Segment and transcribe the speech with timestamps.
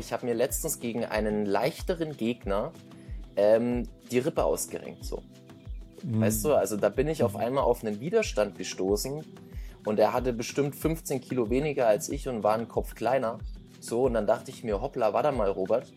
[0.00, 2.72] Ich habe mir letztens gegen einen leichteren Gegner
[3.36, 5.04] ähm, die Rippe ausgerenkt.
[5.04, 5.22] So.
[6.02, 6.20] Mhm.
[6.22, 9.24] Weißt du, also da bin ich auf einmal auf einen Widerstand gestoßen
[9.84, 13.38] und er hatte bestimmt 15 Kilo weniger als ich und war einen Kopf kleiner.
[13.78, 15.92] So, und dann dachte ich mir, hoppla, warte mal, Robert.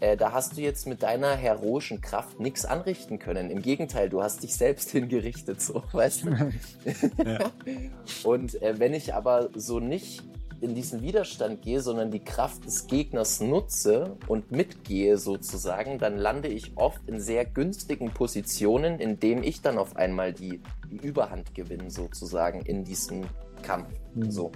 [0.00, 3.50] Äh, da hast du jetzt mit deiner heroischen Kraft nichts anrichten können.
[3.50, 6.30] Im Gegenteil, du hast dich selbst hingerichtet, so, weißt du?
[7.24, 7.50] ja.
[8.24, 10.22] Und äh, wenn ich aber so nicht
[10.60, 16.48] in diesen Widerstand gehe, sondern die Kraft des Gegners nutze und mitgehe sozusagen, dann lande
[16.48, 21.54] ich oft in sehr günstigen Positionen, in denen ich dann auf einmal die, die Überhand
[21.54, 23.24] gewinne sozusagen in diesem
[23.62, 23.88] Kampf.
[24.14, 24.30] Mhm.
[24.30, 24.52] So.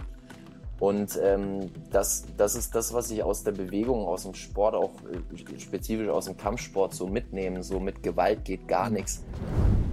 [0.85, 4.93] Und ähm, das, das ist das, was ich aus der Bewegung, aus dem Sport, auch
[5.11, 7.63] äh, spezifisch aus dem Kampfsport so mitnehme.
[7.63, 9.23] So mit Gewalt geht gar nichts.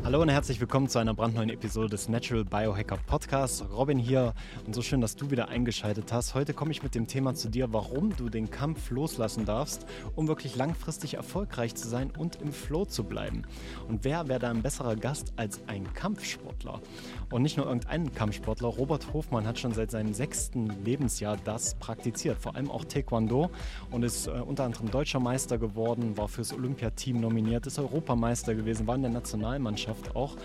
[0.04, 3.64] Hallo und herzlich willkommen zu einer brandneuen Episode des Natural Biohacker Podcasts.
[3.72, 4.34] Robin hier
[4.66, 6.34] und so schön, dass du wieder eingeschaltet hast.
[6.34, 10.28] Heute komme ich mit dem Thema zu dir, warum du den Kampf loslassen darfst, um
[10.28, 13.44] wirklich langfristig erfolgreich zu sein und im Flow zu bleiben.
[13.88, 16.82] Und wer wäre da ein besserer Gast als ein Kampfsportler?
[17.30, 18.70] Und nicht nur irgendein Kampfsportler.
[18.70, 23.52] Robert Hofmann hat schon seit seinem sechsten Lebensjahr das praktiziert, vor allem auch Taekwondo.
[23.92, 28.88] Und ist äh, unter anderem deutscher Meister geworden, war fürs Olympiateam nominiert, ist Europameister gewesen,
[28.88, 30.36] war in der Nationalmannschaft Mannschaft auch,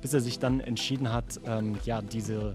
[0.00, 2.54] bis er sich dann entschieden hat, ähm, ja, diese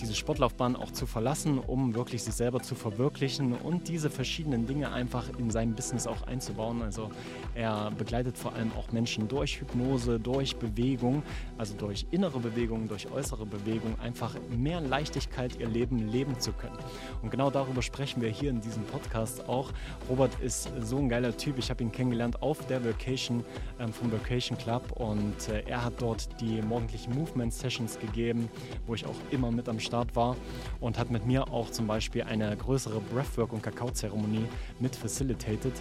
[0.00, 4.92] diese Sportlaufbahn auch zu verlassen, um wirklich sich selber zu verwirklichen und diese verschiedenen Dinge
[4.92, 6.82] einfach in sein Business auch einzubauen.
[6.82, 7.10] Also
[7.54, 11.22] er begleitet vor allem auch Menschen durch Hypnose, durch Bewegung,
[11.56, 16.78] also durch innere Bewegung, durch äußere Bewegung, einfach mehr Leichtigkeit ihr Leben leben zu können.
[17.22, 19.72] Und genau darüber sprechen wir hier in diesem Podcast auch.
[20.08, 21.58] Robert ist so ein geiler Typ.
[21.58, 23.44] Ich habe ihn kennengelernt auf der Vacation
[23.78, 28.48] ähm, vom Vacation Club und äh, er hat dort die morgendlichen Movement Sessions gegeben,
[28.86, 30.36] wo ich auch immer mit am Start war
[30.80, 34.44] und hat mit mir auch zum Beispiel eine größere Breathwork- und Kakaozeremonie
[34.80, 35.72] mit facilitated.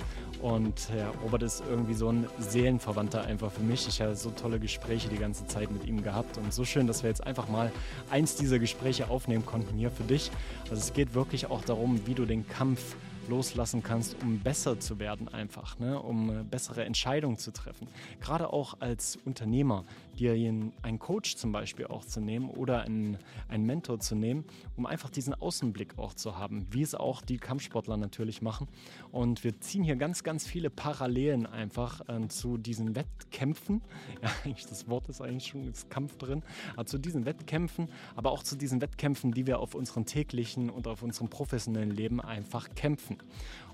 [0.41, 3.87] Und ja, Robert ist irgendwie so ein Seelenverwandter einfach für mich.
[3.87, 7.03] Ich habe so tolle Gespräche die ganze Zeit mit ihm gehabt und so schön, dass
[7.03, 7.71] wir jetzt einfach mal
[8.09, 10.31] eins dieser Gespräche aufnehmen konnten hier für dich.
[10.69, 12.95] Also es geht wirklich auch darum, wie du den Kampf
[13.27, 15.99] loslassen kannst, um besser zu werden einfach, ne?
[15.99, 17.87] um bessere Entscheidungen zu treffen.
[18.21, 19.83] Gerade auch als Unternehmer,
[20.19, 23.17] dir einen Coach zum Beispiel auch zu nehmen oder einen,
[23.47, 24.45] einen Mentor zu nehmen,
[24.75, 28.67] um einfach diesen Außenblick auch zu haben, wie es auch die Kampfsportler natürlich machen.
[29.11, 33.81] Und wir ziehen hier ganz, ganz viele Parallelen einfach äh, zu diesen Wettkämpfen.
[34.21, 36.41] Ja, eigentlich das Wort ist eigentlich schon das Kampf drin,
[36.73, 40.87] aber zu diesen Wettkämpfen, aber auch zu diesen Wettkämpfen, die wir auf unserem täglichen und
[40.87, 43.17] auf unserem professionellen Leben einfach kämpfen.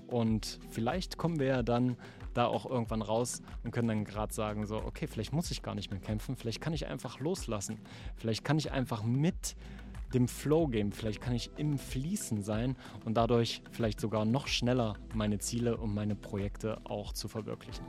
[0.06, 1.96] Und vielleicht kommen wir ja dann
[2.34, 5.74] da auch irgendwann raus und können dann gerade sagen, so, okay, vielleicht muss ich gar
[5.74, 7.78] nicht mehr kämpfen, vielleicht kann ich einfach loslassen,
[8.16, 9.56] vielleicht kann ich einfach mit
[10.12, 14.94] dem Flow gehen, vielleicht kann ich im Fließen sein und dadurch vielleicht sogar noch schneller
[15.12, 17.84] meine Ziele und meine Projekte auch zu verwirklichen.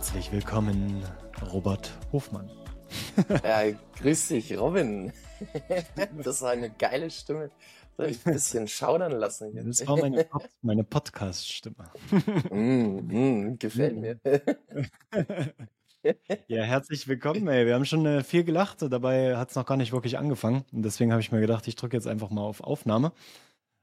[0.00, 1.04] Herzlich willkommen,
[1.52, 2.50] Robert Hofmann.
[3.44, 5.12] Ja, grüß dich, Robin.
[6.24, 7.50] Das war eine geile Stimme.
[7.98, 9.52] Soll ich ein bisschen schaudern lassen?
[9.52, 9.62] Hier?
[9.62, 11.90] Das war meine, Pod meine Podcast-Stimme.
[12.50, 14.18] Mm, mm, gefällt mir.
[16.48, 17.66] Ja, herzlich willkommen, ey.
[17.66, 20.64] Wir haben schon äh, viel gelacht, dabei hat es noch gar nicht wirklich angefangen.
[20.72, 23.12] Und deswegen habe ich mir gedacht, ich drücke jetzt einfach mal auf Aufnahme.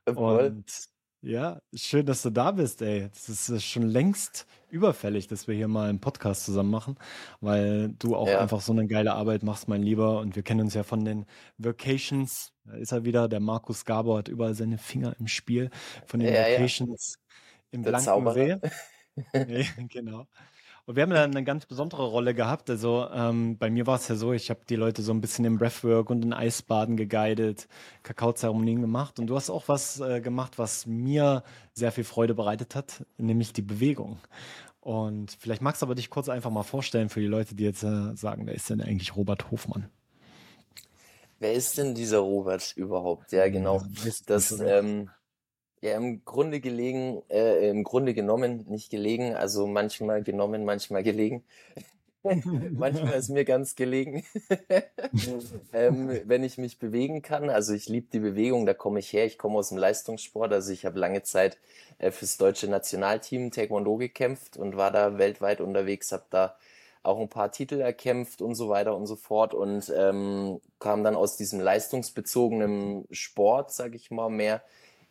[0.07, 0.65] Und
[1.21, 3.09] ja, schön, dass du da bist, ey.
[3.09, 6.95] Das ist äh, schon längst überfällig, dass wir hier mal einen Podcast zusammen machen,
[7.41, 8.39] weil du auch ja.
[8.39, 10.19] einfach so eine geile Arbeit machst, mein Lieber.
[10.19, 11.25] Und wir kennen uns ja von den
[11.57, 12.53] Vacations.
[12.65, 13.27] Da ist er wieder.
[13.27, 15.69] Der Markus Gabor hat überall seine Finger im Spiel
[16.05, 17.35] von den ja, Vacations ja.
[17.71, 18.57] im Der blanken See.
[19.89, 20.27] genau.
[20.87, 22.69] Und wir haben da eine ganz besondere Rolle gehabt.
[22.69, 25.43] Also ähm, bei mir war es ja so, ich habe die Leute so ein bisschen
[25.43, 27.67] im Breathwork und in Eisbaden geguidet,
[28.03, 29.19] Kakaozeremonien gemacht.
[29.19, 31.43] Und du hast auch was äh, gemacht, was mir
[31.73, 34.17] sehr viel Freude bereitet hat, nämlich die Bewegung.
[34.79, 37.83] Und vielleicht magst du aber dich kurz einfach mal vorstellen für die Leute, die jetzt
[37.83, 39.89] äh, sagen, wer ist denn eigentlich Robert Hofmann?
[41.39, 43.33] Wer ist denn dieser Robert überhaupt?
[43.33, 43.83] Ja, genau.
[44.25, 45.09] Das, ähm,
[45.87, 51.43] ja, im Grunde gelegen, äh, im Grunde genommen, nicht gelegen, also manchmal genommen, manchmal gelegen.
[52.71, 54.23] manchmal ist mir ganz gelegen,
[55.73, 57.49] ähm, wenn ich mich bewegen kann.
[57.49, 59.25] Also ich liebe die Bewegung, da komme ich her.
[59.25, 60.51] Ich komme aus dem Leistungssport.
[60.51, 61.57] Also ich habe lange Zeit
[61.99, 66.55] äh, fürs deutsche Nationalteam Taekwondo gekämpft und war da weltweit unterwegs, habe da
[67.03, 71.15] auch ein paar Titel erkämpft und so weiter und so fort und ähm, kam dann
[71.15, 74.61] aus diesem leistungsbezogenen Sport, sag ich mal, mehr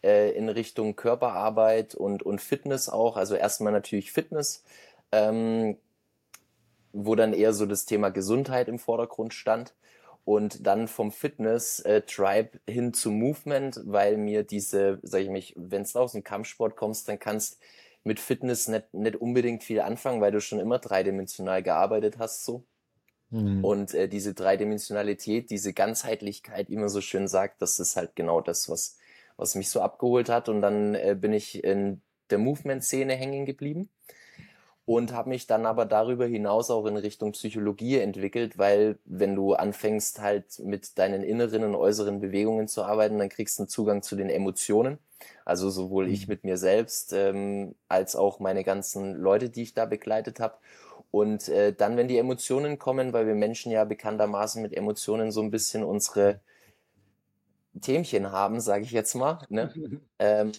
[0.07, 3.17] äh, in Richtung Körperarbeit und, und Fitness auch.
[3.17, 4.63] Also erstmal natürlich Fitness,
[5.11, 5.77] ähm,
[6.93, 9.75] wo dann eher so das Thema Gesundheit im Vordergrund stand.
[10.25, 15.55] Und dann vom Fitness äh, Tribe hin zum Movement, weil mir diese, sag ich mich,
[15.57, 17.61] wenn du aus dem Kampfsport kommst, dann kannst
[18.03, 22.65] mit Fitness nicht, nicht unbedingt viel anfangen, weil du schon immer dreidimensional gearbeitet hast so.
[23.31, 23.65] Mhm.
[23.65, 28.41] Und äh, diese Dreidimensionalität, diese Ganzheitlichkeit, wie man so schön sagt, das ist halt genau
[28.41, 28.97] das, was,
[29.37, 30.49] was mich so abgeholt hat.
[30.49, 32.01] Und dann äh, bin ich in
[32.31, 33.89] der Movement-Szene hängen geblieben
[34.87, 39.55] und habe mich dann aber darüber hinaus auch in Richtung Psychologie entwickelt, weil wenn du
[39.55, 44.03] anfängst halt mit deinen inneren und äußeren Bewegungen zu arbeiten, dann kriegst du einen Zugang
[44.03, 44.99] zu den Emotionen.
[45.45, 46.33] Also sowohl ich mhm.
[46.33, 50.55] mit mir selbst ähm, als auch meine ganzen Leute, die ich da begleitet habe.
[51.11, 55.41] Und äh, dann, wenn die Emotionen kommen, weil wir Menschen ja bekanntermaßen mit Emotionen so
[55.41, 56.41] ein bisschen unsere
[57.81, 59.73] Themchen haben, sage ich jetzt mal, ne?
[60.19, 60.53] ähm,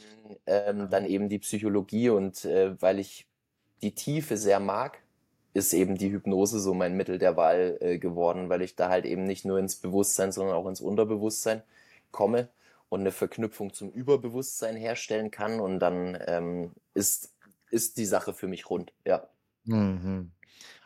[0.45, 3.27] ähm, dann eben die Psychologie und äh, weil ich
[3.81, 4.99] die Tiefe sehr mag,
[5.53, 9.05] ist eben die Hypnose so mein Mittel der Wahl äh, geworden, weil ich da halt
[9.05, 11.63] eben nicht nur ins Bewusstsein, sondern auch ins Unterbewusstsein
[12.11, 12.49] komme
[12.89, 17.33] und eine Verknüpfung zum Überbewusstsein herstellen kann und dann ähm, ist,
[17.69, 19.27] ist die Sache für mich rund, ja.
[19.65, 20.31] Mhm.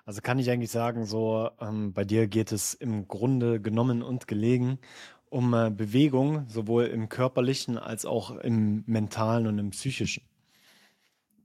[0.05, 4.27] Also kann ich eigentlich sagen, so ähm, bei dir geht es im Grunde genommen und
[4.27, 4.79] gelegen
[5.31, 10.23] um äh, Bewegung, sowohl im körperlichen als auch im mentalen und im psychischen.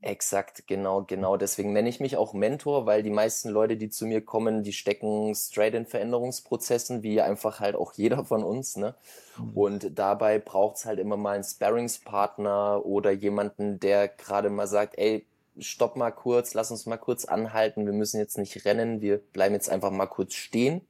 [0.03, 1.37] Exakt, genau, genau.
[1.37, 4.73] Deswegen nenne ich mich auch Mentor, weil die meisten Leute, die zu mir kommen, die
[4.73, 8.77] stecken straight in Veränderungsprozessen, wie einfach halt auch jeder von uns.
[8.77, 8.94] Ne?
[9.38, 9.56] Mhm.
[9.56, 15.27] Und dabei braucht's halt immer mal einen Sparringspartner oder jemanden, der gerade mal sagt, ey,
[15.59, 19.55] stopp mal kurz, lass uns mal kurz anhalten, wir müssen jetzt nicht rennen, wir bleiben
[19.55, 20.83] jetzt einfach mal kurz stehen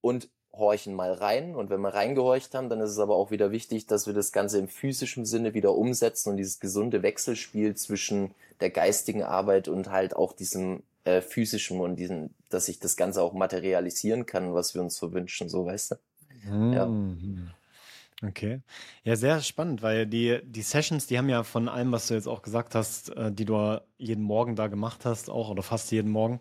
[0.00, 1.54] und horchen mal rein.
[1.54, 4.32] Und wenn wir reingehorcht haben, dann ist es aber auch wieder wichtig, dass wir das
[4.32, 9.90] Ganze im physischen Sinne wieder umsetzen und dieses gesunde Wechselspiel zwischen der geistigen Arbeit und
[9.90, 14.74] halt auch diesem äh, physischen und diesen, dass sich das Ganze auch materialisieren kann, was
[14.74, 16.50] wir uns so wünschen, so weißt du.
[16.50, 16.72] Mhm.
[16.72, 18.28] Ja.
[18.28, 18.60] Okay.
[19.02, 22.28] Ja, sehr spannend, weil die, die Sessions, die haben ja von allem, was du jetzt
[22.28, 26.10] auch gesagt hast, äh, die du jeden Morgen da gemacht hast, auch oder fast jeden
[26.10, 26.40] Morgen,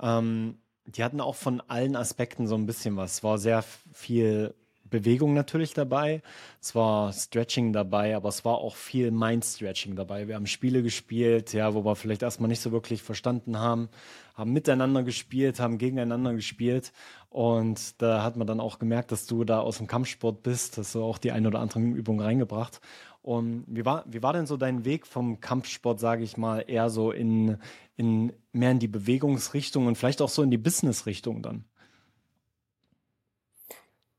[0.00, 3.14] ähm, die hatten auch von allen Aspekten so ein bisschen was.
[3.14, 3.62] Es war sehr
[3.92, 4.54] viel
[4.84, 6.22] Bewegung natürlich dabei,
[6.62, 10.28] es war Stretching dabei, aber es war auch viel Mind-Stretching dabei.
[10.28, 13.90] Wir haben Spiele gespielt, ja, wo wir vielleicht erstmal nicht so wirklich verstanden haben,
[14.34, 16.92] haben miteinander gespielt, haben gegeneinander gespielt
[17.28, 20.94] und da hat man dann auch gemerkt, dass du da aus dem Kampfsport bist, hast
[20.94, 22.80] du auch die eine oder andere Übung reingebracht.
[23.20, 26.88] Und wie war, wie war denn so dein Weg vom Kampfsport, sage ich mal, eher
[26.88, 27.58] so in,
[27.98, 31.64] in mehr in die Bewegungsrichtung und vielleicht auch so in die Businessrichtung dann?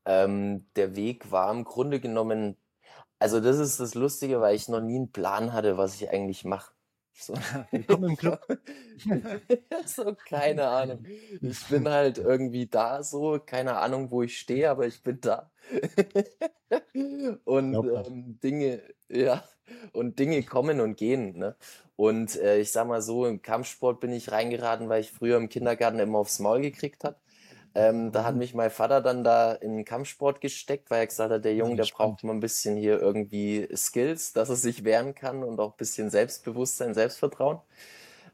[0.04, 2.56] Ähm, der Weg war im Grunde genommen,
[3.18, 6.44] also das ist das Lustige, weil ich noch nie einen Plan hatte, was ich eigentlich
[6.44, 6.72] mache.
[7.14, 7.34] So.
[7.70, 8.40] Willkommen im Club.
[9.86, 11.04] so, keine Ahnung.
[11.40, 15.50] Ich bin halt irgendwie da so, keine Ahnung, wo ich stehe, aber ich bin da.
[17.44, 19.44] und ähm, Dinge, ja,
[19.92, 21.36] und Dinge kommen und gehen.
[21.38, 21.56] Ne?
[21.96, 25.48] Und äh, ich sag mal so, im Kampfsport bin ich reingeraten, weil ich früher im
[25.48, 27.16] Kindergarten immer aufs Maul gekriegt habe.
[27.74, 31.32] Ähm, da hat mich mein Vater dann da in den Kampfsport gesteckt, weil er gesagt
[31.32, 35.14] hat, der Junge, der braucht mal ein bisschen hier irgendwie Skills, dass er sich wehren
[35.14, 37.60] kann und auch ein bisschen Selbstbewusstsein, Selbstvertrauen.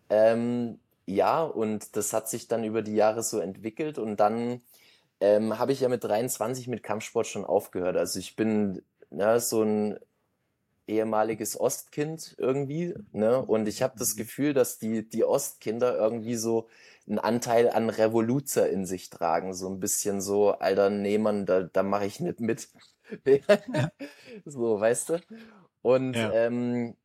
[0.09, 4.63] Ähm, ja, und das hat sich dann über die Jahre so entwickelt und dann
[5.21, 7.97] ähm, habe ich ja mit 23 mit Kampfsport schon aufgehört.
[7.97, 9.99] Also ich bin ja, so ein
[10.87, 13.43] ehemaliges Ostkind irgendwie, ne?
[13.43, 14.19] Und ich habe das mhm.
[14.19, 16.69] Gefühl, dass die die Ostkinder irgendwie so
[17.09, 21.63] einen Anteil an Revoluzer in sich tragen, so ein bisschen so, alter, nee, Mann, da,
[21.63, 22.69] da mache ich nicht mit.
[24.45, 25.21] so, weißt du?
[25.83, 26.33] Und ja.
[26.33, 26.97] ähm,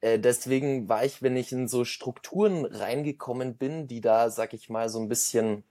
[0.00, 4.68] äh, deswegen war ich, wenn ich in so Strukturen reingekommen bin, die da, sag ich
[4.68, 5.62] mal, so ein bisschen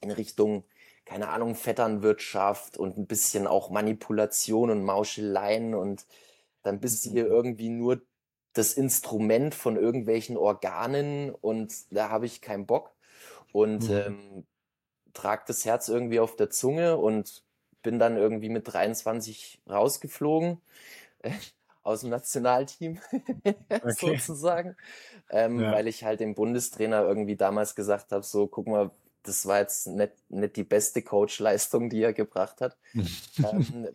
[0.00, 0.64] in Richtung,
[1.04, 6.06] keine Ahnung, Vetternwirtschaft und ein bisschen auch Manipulation und Mauscheleien und
[6.62, 7.30] dann bist du hier mhm.
[7.30, 8.00] irgendwie nur
[8.54, 12.91] das Instrument von irgendwelchen Organen und da habe ich keinen Bock
[13.52, 13.96] und mhm.
[13.96, 14.46] ähm,
[15.12, 17.42] trag das Herz irgendwie auf der Zunge und
[17.82, 20.60] bin dann irgendwie mit 23 rausgeflogen
[21.20, 21.32] äh,
[21.82, 23.00] aus dem Nationalteam
[23.68, 24.16] okay.
[24.16, 24.76] sozusagen,
[25.30, 25.72] ähm, ja.
[25.72, 28.90] weil ich halt dem Bundestrainer irgendwie damals gesagt habe, so guck mal,
[29.24, 32.76] das war jetzt nicht, nicht die beste Coachleistung, die er gebracht hat.
[32.94, 33.88] ähm,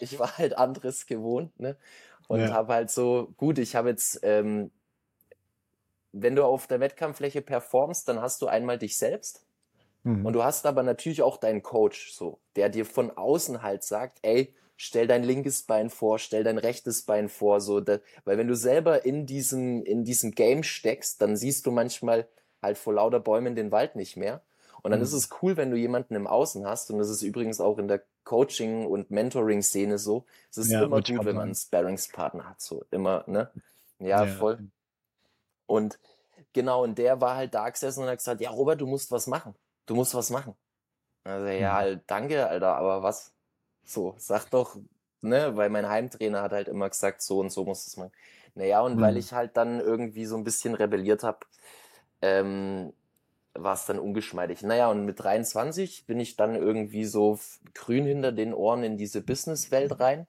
[0.00, 1.76] ich war halt anderes gewohnt, ne?
[2.28, 2.52] Und ja.
[2.52, 4.70] habe halt so, gut, ich habe jetzt ähm,
[6.12, 9.44] wenn du auf der Wettkampffläche performst, dann hast du einmal dich selbst
[10.04, 10.24] mhm.
[10.26, 14.18] und du hast aber natürlich auch deinen Coach, so, der dir von außen halt sagt,
[14.22, 18.48] ey, stell dein linkes Bein vor, stell dein rechtes Bein vor, so, da, weil wenn
[18.48, 22.28] du selber in diesem, in diesem Game steckst, dann siehst du manchmal
[22.60, 24.42] halt vor lauter Bäumen den Wald nicht mehr.
[24.82, 25.04] Und dann mhm.
[25.04, 26.90] ist es cool, wenn du jemanden im Außen hast.
[26.90, 30.24] Und das ist übrigens auch in der Coaching- und Mentoring-Szene so.
[30.50, 33.50] Es ist ja, immer gut, wenn man einen Sparringspartner hat, so immer, ne?
[34.00, 34.58] Ja, ja, voll.
[35.72, 35.98] Und
[36.52, 39.26] genau, und der war halt da gesessen und hat gesagt, ja, Robert, du musst was
[39.26, 39.54] machen.
[39.86, 40.54] Du musst was machen.
[41.24, 42.00] Also, ja, mhm.
[42.06, 43.32] danke, Alter, aber was?
[43.84, 44.76] So, sag doch,
[45.22, 48.12] ne, weil mein Heimtrainer hat halt immer gesagt, so und so muss es machen.
[48.54, 49.00] Naja, und mhm.
[49.00, 51.38] weil ich halt dann irgendwie so ein bisschen rebelliert habe,
[52.20, 52.92] ähm,
[53.54, 54.62] war es dann ungeschmeidig.
[54.62, 57.38] Naja, und mit 23 bin ich dann irgendwie so
[57.74, 60.26] grün hinter den Ohren in diese Businesswelt rein.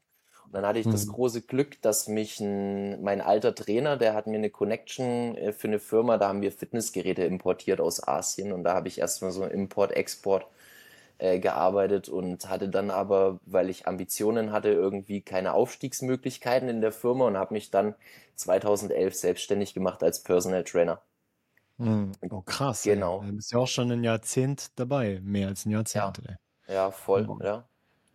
[0.53, 0.91] Dann hatte ich mhm.
[0.91, 5.51] das große Glück, dass mich ein, mein alter Trainer, der hat mir eine Connection äh,
[5.51, 9.31] für eine Firma, da haben wir Fitnessgeräte importiert aus Asien und da habe ich erstmal
[9.31, 10.45] so Import-Export
[11.17, 16.91] äh, gearbeitet und hatte dann aber, weil ich Ambitionen hatte, irgendwie keine Aufstiegsmöglichkeiten in der
[16.91, 17.95] Firma und habe mich dann
[18.35, 21.01] 2011 selbstständig gemacht als Personal Trainer.
[21.77, 22.11] Mhm.
[22.29, 22.83] Oh, krass.
[22.83, 23.23] Genau.
[23.23, 26.21] Du bist ja auch schon ein Jahrzehnt dabei, mehr als ein Jahrzehnt.
[26.67, 27.39] Ja, ja voll, oh.
[27.43, 27.67] ja.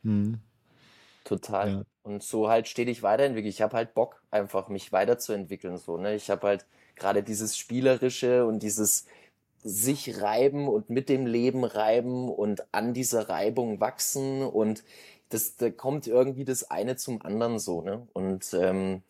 [0.02, 0.40] Mhm.
[1.28, 1.70] Total.
[1.70, 1.82] Ja.
[2.02, 3.52] Und so halt stetig weiterentwickelt.
[3.52, 5.76] Ich habe halt Bock, einfach mich weiterzuentwickeln.
[5.76, 6.14] So, ne?
[6.14, 6.66] Ich habe halt
[6.96, 9.06] gerade dieses Spielerische und dieses
[9.62, 14.84] sich reiben und mit dem Leben reiben und an dieser Reibung wachsen und
[15.30, 18.06] das, da kommt irgendwie das eine zum anderen so, ne?
[18.14, 19.02] Und ähm,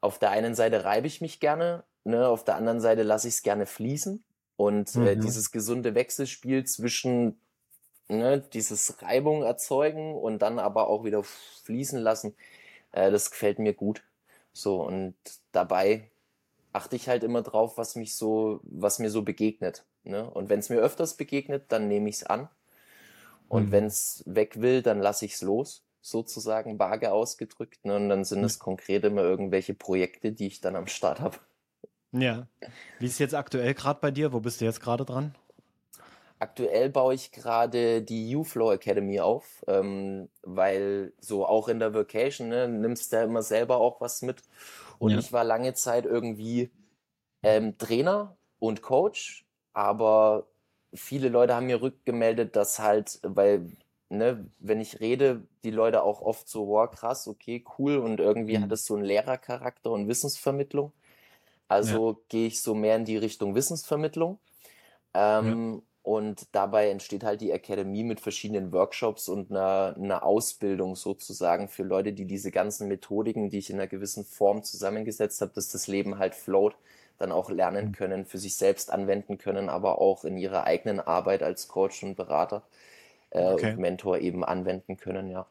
[0.00, 2.26] auf der einen Seite reibe ich mich gerne, Ne?
[2.26, 4.22] Auf der anderen Seite lasse ich es gerne fließen.
[4.56, 5.06] Und äh, mhm.
[5.06, 7.38] äh, dieses gesunde Wechselspiel zwischen
[8.18, 12.34] ne, dieses Reibung erzeugen und dann aber auch wieder fließen lassen,
[12.92, 14.02] äh, das gefällt mir gut.
[14.52, 15.14] So, und
[15.52, 16.10] dabei
[16.72, 19.84] achte ich halt immer drauf, was mich so, was mir so begegnet.
[20.04, 20.28] Ne?
[20.28, 22.48] Und wenn es mir öfters begegnet, dann nehme ich es an.
[23.48, 23.72] Und mhm.
[23.72, 27.84] wenn es weg will, dann lasse ich es los, sozusagen vage ausgedrückt.
[27.84, 27.96] Ne?
[27.96, 31.38] Und dann sind es konkret immer irgendwelche Projekte, die ich dann am Start habe.
[32.12, 32.46] Ja.
[32.98, 34.32] Wie ist jetzt aktuell gerade bei dir?
[34.32, 35.34] Wo bist du jetzt gerade dran?
[36.42, 42.48] Aktuell baue ich gerade die U-Flow Academy auf, ähm, weil so auch in der Vacation
[42.48, 44.42] ne, nimmst du ja immer selber auch was mit.
[44.98, 45.20] Und ja.
[45.20, 46.72] ich war lange Zeit irgendwie
[47.44, 50.48] ähm, Trainer und Coach, aber
[50.92, 53.70] viele Leute haben mir rückgemeldet, dass halt, weil,
[54.08, 58.58] ne, wenn ich rede, die Leute auch oft so, wow, krass, okay, cool und irgendwie
[58.58, 58.62] mhm.
[58.62, 60.92] hat es so einen Lehrercharakter und Wissensvermittlung.
[61.68, 62.18] Also ja.
[62.28, 64.40] gehe ich so mehr in die Richtung Wissensvermittlung.
[65.14, 65.91] Ähm, ja.
[66.02, 71.84] Und dabei entsteht halt die Akademie mit verschiedenen Workshops und einer, einer Ausbildung sozusagen für
[71.84, 75.86] Leute, die diese ganzen Methodiken, die ich in einer gewissen Form zusammengesetzt habe, dass das
[75.86, 76.74] Leben halt float,
[77.18, 77.92] dann auch lernen mhm.
[77.92, 82.16] können, für sich selbst anwenden können, aber auch in ihrer eigenen Arbeit als Coach und
[82.16, 82.62] Berater
[83.30, 83.70] äh, okay.
[83.70, 85.46] und Mentor eben anwenden können, ja.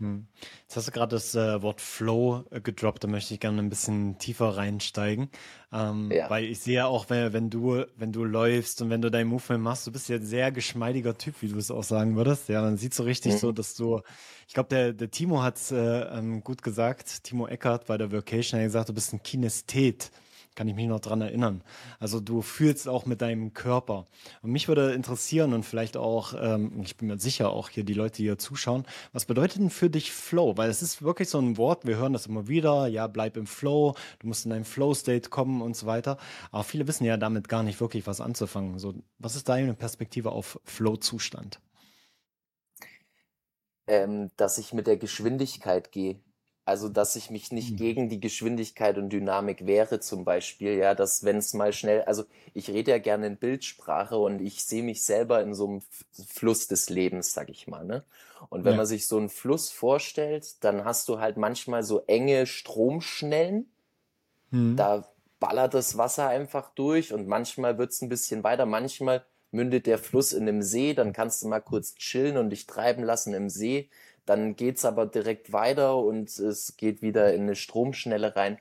[0.00, 0.28] Hm.
[0.62, 3.68] Jetzt hast du gerade das äh, Wort Flow äh, gedroppt, da möchte ich gerne ein
[3.68, 5.28] bisschen tiefer reinsteigen.
[5.72, 6.30] Ähm, ja.
[6.30, 9.26] Weil ich sehe ja auch, wenn, wenn, du, wenn du läufst und wenn du dein
[9.26, 12.48] Movement machst, du bist ja ein sehr geschmeidiger Typ, wie du es auch sagen würdest.
[12.48, 13.38] Ja, man sieht so richtig mhm.
[13.38, 14.00] so, dass du,
[14.46, 18.12] ich glaube, der, der Timo hat es äh, ähm, gut gesagt, Timo Eckert bei der
[18.12, 20.12] Vocation hat gesagt, du bist ein Kinesthet
[20.58, 21.62] kann ich mich noch dran erinnern.
[22.00, 24.08] Also du fühlst auch mit deinem Körper.
[24.42, 27.94] Und mich würde interessieren und vielleicht auch, ähm, ich bin mir sicher, auch hier die
[27.94, 30.56] Leute, die hier zuschauen, was bedeutet denn für dich Flow?
[30.56, 33.46] Weil es ist wirklich so ein Wort, wir hören das immer wieder, ja, bleib im
[33.46, 36.18] Flow, du musst in einen Flow-State kommen und so weiter.
[36.50, 38.80] Aber viele wissen ja damit gar nicht wirklich was anzufangen.
[38.80, 41.60] So, was ist deine Perspektive auf Flow-Zustand?
[43.86, 46.18] Ähm, dass ich mit der Geschwindigkeit gehe.
[46.68, 47.76] Also, dass ich mich nicht mhm.
[47.76, 52.24] gegen die Geschwindigkeit und Dynamik wehre, zum Beispiel, ja, dass wenn es mal schnell, also
[52.52, 55.82] ich rede ja gerne in Bildsprache und ich sehe mich selber in so einem
[56.26, 58.04] Fluss des Lebens, sag ich mal, ne?
[58.50, 58.76] Und wenn ja.
[58.76, 63.72] man sich so einen Fluss vorstellt, dann hast du halt manchmal so enge Stromschnellen,
[64.50, 64.76] mhm.
[64.76, 65.08] da
[65.40, 70.34] ballert das Wasser einfach durch und manchmal wird's ein bisschen weiter, manchmal mündet der Fluss
[70.34, 73.88] in einem See, dann kannst du mal kurz chillen und dich treiben lassen im See
[74.28, 78.58] dann geht's aber direkt weiter und es geht wieder in eine Stromschnelle rein.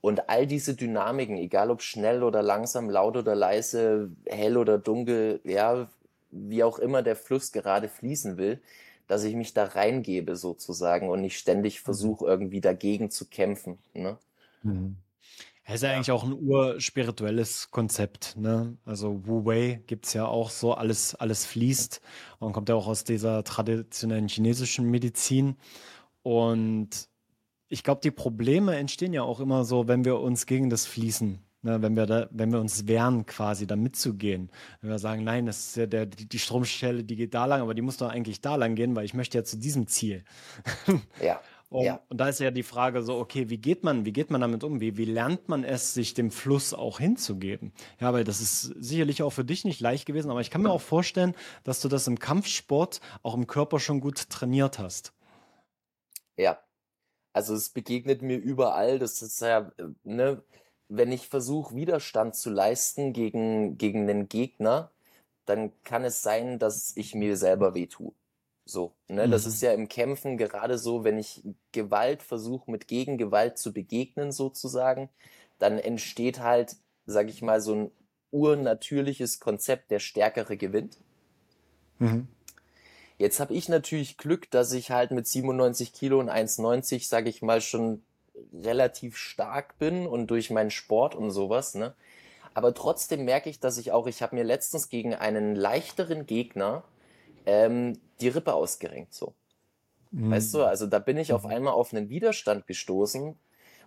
[0.00, 5.40] Und all diese Dynamiken, egal ob schnell oder langsam, laut oder leise, hell oder dunkel,
[5.42, 5.88] ja,
[6.30, 8.60] wie auch immer der Fluss gerade fließen will,
[9.08, 11.84] dass ich mich da reingebe sozusagen und nicht ständig mhm.
[11.84, 13.78] versuche, irgendwie dagegen zu kämpfen.
[13.94, 14.18] Ne?
[14.62, 14.96] Mhm.
[15.70, 18.78] Es ist ja eigentlich auch ein urspirituelles Konzept, ne?
[18.86, 22.00] Also Wu Wei gibt's ja auch so, alles, alles fließt
[22.38, 25.56] und kommt ja auch aus dieser traditionellen chinesischen Medizin.
[26.22, 27.10] Und
[27.68, 31.44] ich glaube, die Probleme entstehen ja auch immer so, wenn wir uns gegen das Fließen
[31.60, 34.48] Ne, wenn, wir da, wenn wir uns wehren, quasi da mitzugehen.
[34.80, 37.62] Wenn wir sagen, nein, das ist ja der, die, die Stromstelle, die geht da lang,
[37.62, 40.24] aber die muss doch eigentlich da lang gehen, weil ich möchte ja zu diesem Ziel.
[41.20, 41.40] Ja.
[41.70, 42.00] Und, ja.
[42.08, 44.64] und da ist ja die Frage so, okay, wie geht man, wie geht man damit
[44.64, 44.80] um?
[44.80, 47.72] Wie, wie lernt man es, sich dem Fluss auch hinzugeben?
[48.00, 50.70] Ja, weil das ist sicherlich auch für dich nicht leicht gewesen, aber ich kann mir
[50.70, 51.34] auch vorstellen,
[51.64, 55.12] dass du das im Kampfsport auch im Körper schon gut trainiert hast.
[56.38, 56.58] Ja.
[57.34, 58.98] Also es begegnet mir überall.
[58.98, 60.42] Das ist ja, äh, ne,
[60.88, 64.90] wenn ich versuche, Widerstand zu leisten gegen, gegen einen Gegner,
[65.44, 68.12] dann kann es sein, dass ich mir selber wehtue.
[68.68, 69.26] So, ne?
[69.26, 69.30] Mhm.
[69.30, 74.30] Das ist ja im Kämpfen gerade so, wenn ich Gewalt versuche, mit Gegengewalt zu begegnen,
[74.30, 75.08] sozusagen,
[75.58, 77.90] dann entsteht halt, sag ich mal, so ein
[78.30, 80.98] urnatürliches Konzept, der Stärkere gewinnt.
[81.98, 82.28] Mhm.
[83.16, 87.40] Jetzt habe ich natürlich Glück, dass ich halt mit 97 Kilo und 1,90, sag ich
[87.40, 88.02] mal, schon
[88.52, 91.94] relativ stark bin und durch meinen Sport und sowas, ne?
[92.52, 96.84] Aber trotzdem merke ich, dass ich auch, ich habe mir letztens gegen einen leichteren Gegner
[97.46, 99.34] ähm, die Rippe ausgerenkt, so.
[100.10, 100.30] Mhm.
[100.30, 101.50] Weißt du, also da bin ich auf mhm.
[101.50, 103.36] einmal auf einen Widerstand gestoßen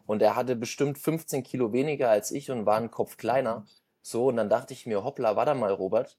[0.05, 3.65] und er hatte bestimmt 15 Kilo weniger als ich und war einen Kopf kleiner.
[4.01, 6.17] So, und dann dachte ich mir, hoppla, warte mal, Robert,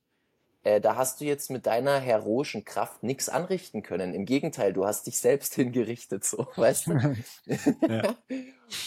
[0.64, 4.14] äh, da hast du jetzt mit deiner heroischen Kraft nichts anrichten können.
[4.14, 7.16] Im Gegenteil, du hast dich selbst hingerichtet, so, weißt du?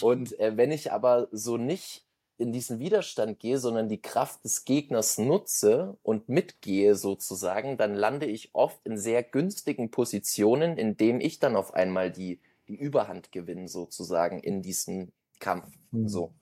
[0.00, 2.05] Und äh, wenn ich aber so nicht
[2.38, 8.26] in diesen Widerstand gehe, sondern die Kraft des Gegners nutze und mitgehe sozusagen, dann lande
[8.26, 13.32] ich oft in sehr günstigen Positionen, in denen ich dann auf einmal die, die Überhand
[13.32, 15.66] gewinne sozusagen in diesem Kampf.
[15.92, 16.08] Mhm.
[16.08, 16.34] So.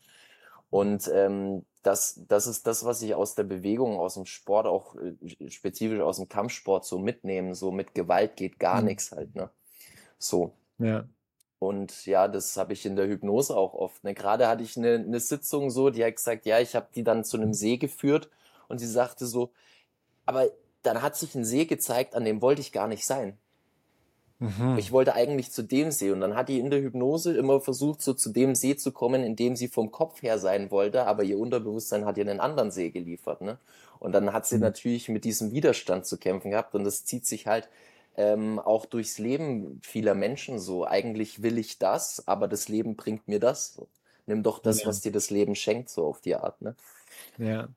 [0.71, 4.97] Und ähm, das, das ist das, was ich aus der Bewegung, aus dem Sport, auch
[4.97, 7.55] äh, spezifisch aus dem Kampfsport so mitnehme.
[7.55, 8.89] So mit Gewalt geht gar mhm.
[8.89, 9.51] nichts halt, ne?
[10.19, 10.55] So.
[10.79, 11.07] Ja.
[11.67, 14.05] Und ja, das habe ich in der Hypnose auch oft.
[14.05, 14.15] Ne?
[14.15, 17.25] Gerade hatte ich eine, eine Sitzung so, die hat gesagt, ja, ich habe die dann
[17.25, 18.29] zu einem See geführt
[18.69, 19.51] und sie sagte so,
[20.27, 20.49] aber
[20.83, 23.39] dann hat sich ein See gezeigt, an dem wollte ich gar nicht sein.
[24.39, 24.77] Mhm.
[24.79, 28.03] Ich wollte eigentlich zu dem See und dann hat die in der Hypnose immer versucht,
[28.03, 31.23] so zu dem See zu kommen, in dem sie vom Kopf her sein wollte, aber
[31.23, 33.59] ihr Unterbewusstsein hat ihr einen anderen See geliefert, ne?
[34.01, 34.63] Und dann hat sie mhm.
[34.63, 37.69] natürlich mit diesem Widerstand zu kämpfen gehabt und das zieht sich halt
[38.17, 40.87] ähm, auch durchs Leben vieler Menschen so.
[40.87, 43.75] Eigentlich will ich das, aber das Leben bringt mir das.
[43.75, 43.89] So.
[44.27, 44.87] Nimm doch das, ja.
[44.87, 46.75] was dir das Leben schenkt, so auf die Art, ne?
[47.39, 47.69] Ja.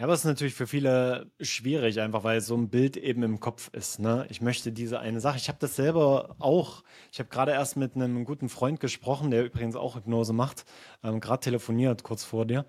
[0.00, 3.38] Ja, aber es ist natürlich für viele schwierig, einfach weil so ein Bild eben im
[3.38, 3.98] Kopf ist.
[3.98, 4.26] Ne?
[4.30, 5.36] Ich möchte diese eine Sache.
[5.36, 6.84] Ich habe das selber auch.
[7.12, 10.64] Ich habe gerade erst mit einem guten Freund gesprochen, der übrigens auch Hypnose macht,
[11.04, 12.64] ähm, gerade telefoniert kurz vor dir.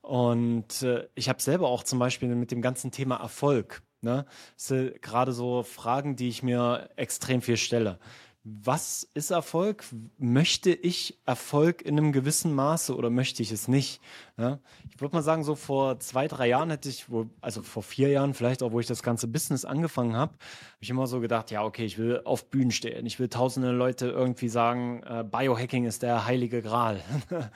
[0.00, 3.82] Und äh, ich habe selber auch zum Beispiel mit dem ganzen Thema Erfolg.
[4.00, 4.26] Ne?
[4.56, 7.98] Das sind gerade so Fragen, die ich mir extrem viel stelle
[8.42, 9.84] was ist Erfolg?
[10.16, 14.00] Möchte ich Erfolg in einem gewissen Maße oder möchte ich es nicht?
[14.38, 17.06] Ja, ich würde mal sagen, so vor zwei, drei Jahren hätte ich,
[17.42, 20.88] also vor vier Jahren vielleicht auch, wo ich das ganze Business angefangen habe, habe ich
[20.88, 24.48] immer so gedacht, ja, okay, ich will auf Bühnen stehen, ich will tausende Leute irgendwie
[24.48, 27.02] sagen, äh, Biohacking ist der heilige Gral.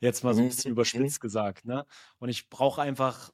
[0.00, 0.76] Jetzt mal so ein bisschen mhm.
[0.76, 1.66] überspitzt gesagt.
[1.66, 1.84] Ne?
[2.18, 3.32] Und ich brauche einfach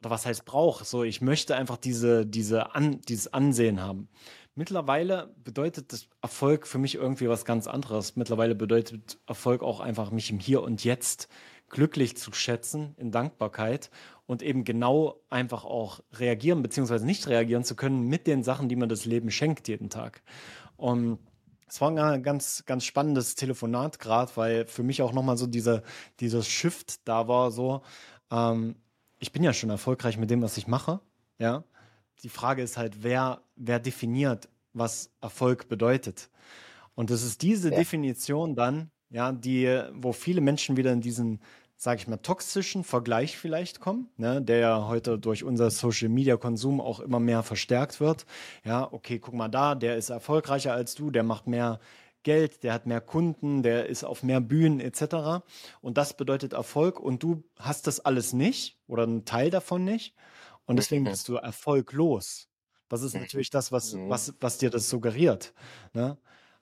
[0.00, 4.08] oder was heißt brauche, so ich möchte einfach diese, diese An, dieses Ansehen haben.
[4.54, 8.16] Mittlerweile bedeutet das Erfolg für mich irgendwie was ganz anderes.
[8.16, 11.28] Mittlerweile bedeutet Erfolg auch einfach, mich im Hier und Jetzt
[11.68, 13.90] glücklich zu schätzen, in Dankbarkeit
[14.26, 17.04] und eben genau einfach auch reagieren bzw.
[17.04, 20.22] nicht reagieren zu können mit den Sachen, die mir das Leben schenkt jeden Tag.
[20.76, 21.18] Und
[21.68, 25.82] es war ein ganz, ganz spannendes Telefonat gerade, weil für mich auch nochmal so dieser,
[26.20, 27.82] dieser Shift da war, so,
[28.30, 28.76] ähm,
[29.26, 31.00] ich bin ja schon erfolgreich mit dem, was ich mache,
[31.38, 31.64] ja,
[32.22, 36.30] die Frage ist halt, wer, wer definiert, was Erfolg bedeutet.
[36.94, 37.76] Und das ist diese ja.
[37.76, 41.40] Definition dann, ja, die, wo viele Menschen wieder in diesen,
[41.76, 46.36] sage ich mal, toxischen Vergleich vielleicht kommen, ne, der ja heute durch unser Social Media
[46.36, 48.26] Konsum auch immer mehr verstärkt wird.
[48.64, 51.80] Ja, okay, guck mal da, der ist erfolgreicher als du, der macht mehr
[52.26, 55.46] Geld, der hat mehr Kunden, der ist auf mehr Bühnen etc.
[55.80, 60.12] Und das bedeutet Erfolg und du hast das alles nicht oder einen Teil davon nicht.
[60.64, 61.10] Und deswegen mhm.
[61.10, 62.48] bist du erfolglos.
[62.88, 63.20] Das ist mhm.
[63.20, 64.10] natürlich das, was, mhm.
[64.10, 65.54] was, was dir das suggeriert.
[65.92, 66.18] Ne?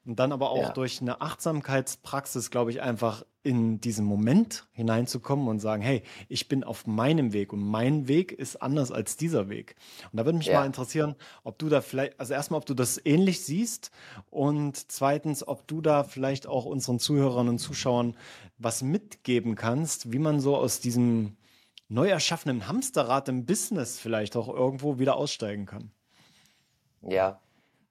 [0.07, 0.73] Und dann aber auch ja.
[0.73, 6.63] durch eine Achtsamkeitspraxis, glaube ich, einfach in diesen Moment hineinzukommen und sagen, hey, ich bin
[6.63, 9.77] auf meinem Weg und mein Weg ist anders als dieser Weg.
[10.13, 10.61] Und da würde mich ja.
[10.61, 13.91] mal interessieren, ob du da vielleicht, also erstmal, ob du das ähnlich siehst
[14.31, 18.17] und zweitens, ob du da vielleicht auch unseren Zuhörern und Zuschauern
[18.59, 21.37] was mitgeben kannst, wie man so aus diesem
[21.89, 25.93] neu erschaffenen Hamsterrad im Business vielleicht auch irgendwo wieder aussteigen kann.
[27.03, 27.43] Ja,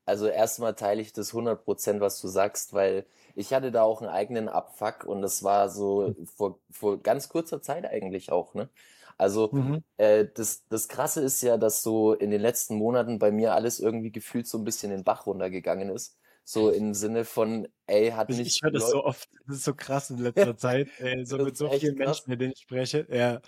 [0.06, 4.12] Also erstmal teile ich das 100%, was du sagst, weil ich hatte da auch einen
[4.12, 8.70] eigenen Abfuck und das war so vor, vor ganz kurzer Zeit eigentlich auch, ne?
[9.18, 9.84] Also Mhm.
[9.98, 13.80] äh, das, das Krasse ist ja, dass so in den letzten Monaten bei mir alles
[13.80, 16.18] irgendwie gefühlt so ein bisschen den Bach runtergegangen ist.
[16.46, 19.30] So im Sinne von, ey, hat Ich, nicht ich höre das so oft.
[19.48, 20.90] Das ist so krass in letzter Zeit.
[20.98, 22.24] Ey, so Das mit so vielen krass.
[22.24, 23.06] Menschen, mit denen ich spreche.
[23.10, 23.42] Ja.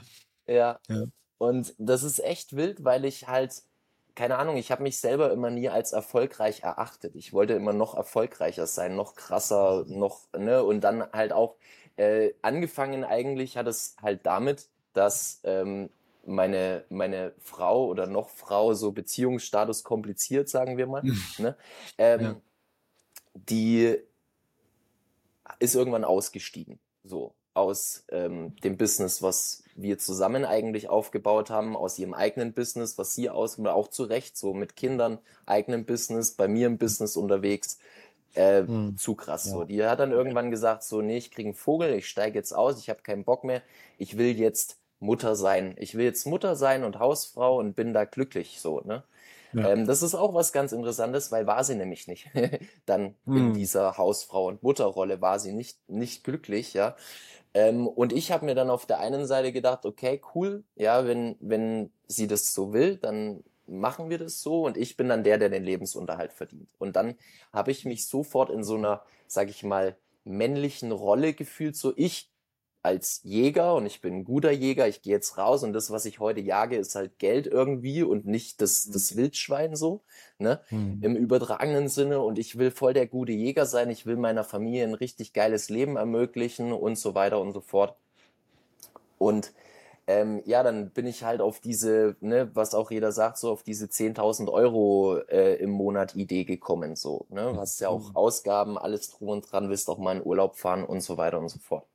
[0.48, 0.80] Ja.
[0.90, 1.06] Ja.
[1.38, 3.64] Und das ist echt wild, weil ich halt,
[4.16, 7.16] keine Ahnung, ich habe mich selber immer nie als erfolgreich erachtet.
[7.16, 11.58] Ich wollte immer noch erfolgreicher sein, noch krasser, noch, ne, und dann halt auch
[11.98, 15.90] äh, angefangen eigentlich hat es halt damit, dass ähm,
[16.26, 21.04] meine, meine Frau oder noch Frau, so Beziehungsstatus kompliziert, sagen wir mal,
[21.38, 21.56] ne,
[21.98, 22.42] ähm, Ja.
[23.34, 23.98] die
[25.60, 32.00] ist irgendwann ausgestiegen, so aus ähm, dem Business, was wir zusammen eigentlich aufgebaut haben, aus
[32.00, 36.48] ihrem eigenen Business, was sie aus, auch zu Recht, so mit Kindern, eigenem Business, bei
[36.48, 37.80] mir im Business unterwegs,
[38.34, 38.96] äh, Hm.
[38.98, 39.52] zu krass Ja.
[39.52, 39.64] so.
[39.64, 42.80] Die hat dann irgendwann gesagt, so, nee, ich krieg einen Vogel, ich steige jetzt aus,
[42.80, 43.62] ich habe keinen Bock mehr,
[43.98, 45.76] ich will jetzt Mutter sein.
[45.78, 49.04] Ich will jetzt Mutter sein und Hausfrau und bin da glücklich, so, ne?
[49.56, 49.72] Ja.
[49.72, 52.30] Ähm, das ist auch was ganz Interessantes, weil war sie nämlich nicht.
[52.86, 53.54] Dann in Hm.
[53.54, 56.96] dieser Hausfrau- und Mutterrolle war sie nicht, nicht glücklich, ja.
[57.54, 61.38] Ähm, und ich habe mir dann auf der einen Seite gedacht, okay, cool, ja, wenn,
[61.40, 65.38] wenn sie das so will, dann machen wir das so und ich bin dann der,
[65.38, 66.70] der den Lebensunterhalt verdient.
[66.80, 67.16] Und dann
[67.54, 72.32] habe ich mich sofort in so einer, sag ich mal, männlichen Rolle gefühlt, so ich
[72.86, 76.06] als Jäger und ich bin ein guter Jäger, ich gehe jetzt raus und das, was
[76.06, 80.04] ich heute jage, ist halt Geld irgendwie und nicht das, das Wildschwein so,
[80.38, 80.62] ne?
[80.68, 81.00] Hm.
[81.02, 84.84] im übertragenen Sinne und ich will voll der gute Jäger sein, ich will meiner Familie
[84.84, 87.96] ein richtig geiles Leben ermöglichen und so weiter und so fort.
[89.18, 89.52] Und
[90.06, 93.64] ähm, ja, dann bin ich halt auf diese, ne, was auch jeder sagt, so auf
[93.64, 99.10] diese 10.000 Euro äh, im Monat Idee gekommen, so, ne, hast ja auch Ausgaben, alles
[99.10, 101.88] drum und dran, willst auch mal in Urlaub fahren und so weiter und so fort.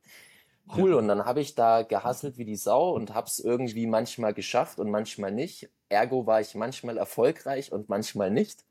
[0.67, 4.79] Cool, und dann habe ich da gehasselt wie die Sau und hab's irgendwie manchmal geschafft
[4.79, 5.69] und manchmal nicht.
[5.89, 8.65] Ergo war ich manchmal erfolgreich und manchmal nicht,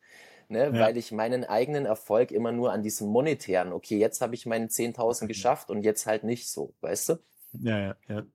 [0.49, 0.79] ne, Ja.
[0.79, 4.71] weil ich meinen eigenen Erfolg immer nur an diesem monetären, okay, jetzt habe ich meinen
[4.71, 7.19] 10.000 geschafft und jetzt halt nicht so, weißt du?
[7.53, 8.27] Ja, ja, ja.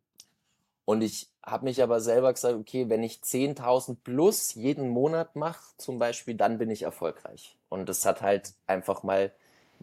[0.86, 5.76] Und ich habe mich aber selber gesagt, okay, wenn ich 10.000 plus jeden Monat mache,
[5.78, 7.58] zum Beispiel, dann bin ich erfolgreich.
[7.70, 9.34] Und das hat halt einfach mal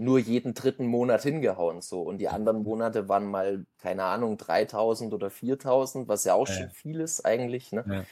[0.04, 2.02] nur jeden dritten Monat hingehauen, so.
[2.02, 6.54] Und die anderen Monate waren mal, keine Ahnung, 3.000 oder 4.000, was ja auch Ja,
[6.56, 7.86] schon viel ist eigentlich, ne?
[7.86, 8.06] Ja.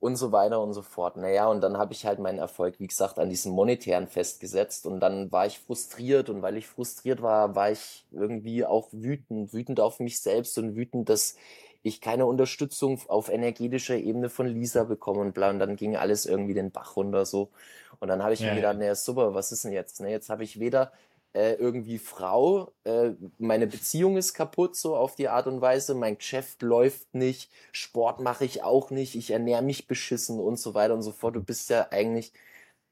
[0.00, 1.18] Und so weiter und so fort.
[1.18, 4.86] Naja, und dann habe ich halt meinen Erfolg, wie gesagt, an diesem monetären festgesetzt.
[4.86, 6.30] Und dann war ich frustriert.
[6.30, 10.74] Und weil ich frustriert war, war ich irgendwie auch wütend, wütend auf mich selbst und
[10.74, 11.36] wütend, dass
[11.82, 15.50] ich keine Unterstützung auf energetischer Ebene von Lisa bekomme und bla.
[15.50, 17.50] Und dann ging alles irgendwie den Bach runter so.
[17.98, 20.00] Und dann habe ich Ja, mir gedacht, naja, super, was ist denn jetzt?
[20.00, 20.92] Ne, jetzt habe ich weder
[21.34, 26.18] äh, irgendwie Frau, äh, meine Beziehung ist kaputt, so auf die Art und Weise, mein
[26.18, 30.94] Geschäft läuft nicht, Sport mache ich auch nicht, ich ernähre mich beschissen und so weiter
[30.94, 31.36] und so fort.
[31.36, 32.32] Du bist ja eigentlich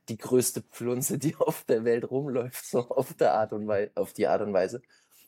[0.08, 4.12] die größte Pflunze, die auf der Welt rumläuft, so auf der Art und Weise, auf
[4.12, 4.82] die Art und Weise.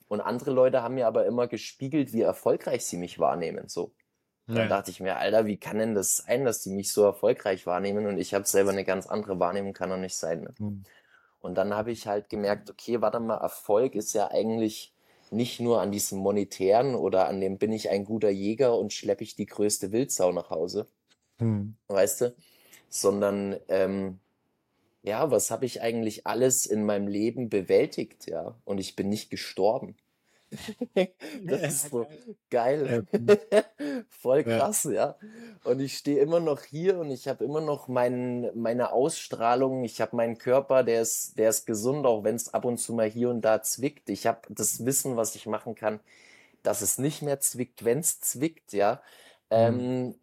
[0.08, 3.94] Und andere Leute haben mir aber immer gespiegelt, wie erfolgreich sie mich wahrnehmen, so.
[4.52, 4.68] Dann Ja.
[4.68, 8.06] dachte ich mir, Alter, wie kann denn das sein, dass die mich so erfolgreich wahrnehmen
[8.06, 10.42] und ich habe selber eine ganz andere Wahrnehmung, kann doch nicht sein.
[10.42, 10.54] Ne?
[10.58, 10.84] Hm.
[11.40, 14.94] Und dann habe ich halt gemerkt, okay, warte mal, Erfolg ist ja eigentlich
[15.30, 19.24] nicht nur an diesem monetären oder an dem bin ich ein guter Jäger und schleppe
[19.24, 20.88] ich die größte Wildsau nach Hause,
[21.40, 21.74] Hm.
[21.88, 22.34] weißt du,
[22.88, 24.20] sondern ähm,
[25.02, 29.30] ja, was habe ich eigentlich alles in meinem Leben bewältigt, ja, und ich bin nicht
[29.30, 29.96] gestorben.
[31.44, 32.06] Das ist so
[32.50, 33.06] geil.
[34.08, 34.58] Voll Ja.
[34.58, 35.16] krass, ja.
[35.64, 39.84] Und ich stehe immer noch hier und ich habe immer noch mein, meine Ausstrahlung.
[39.84, 42.94] Ich habe meinen Körper, der ist, der ist gesund, auch wenn es ab und zu
[42.94, 44.10] mal hier und da zwickt.
[44.10, 46.00] Ich habe das Wissen, was ich machen kann,
[46.62, 49.02] dass es nicht mehr zwickt, wenn es zwickt, ja.
[49.50, 50.14] Ähm,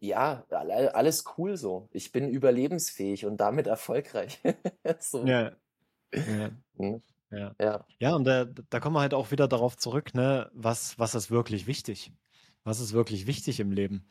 [0.00, 1.88] ja, alle- alles cool so.
[1.92, 4.40] Ich bin überlebensfähig und damit erfolgreich.
[5.00, 5.24] So.
[5.26, 5.52] Ja.
[6.12, 6.50] Ja.
[6.78, 7.54] Hm, Ja.
[7.60, 7.86] Ja.
[8.00, 11.30] Ja, und da, da kommen wir halt auch wieder darauf zurück, ne, was, was ist
[11.30, 12.12] wirklich wichtig?
[12.64, 14.06] Was ist wirklich wichtig im Leben?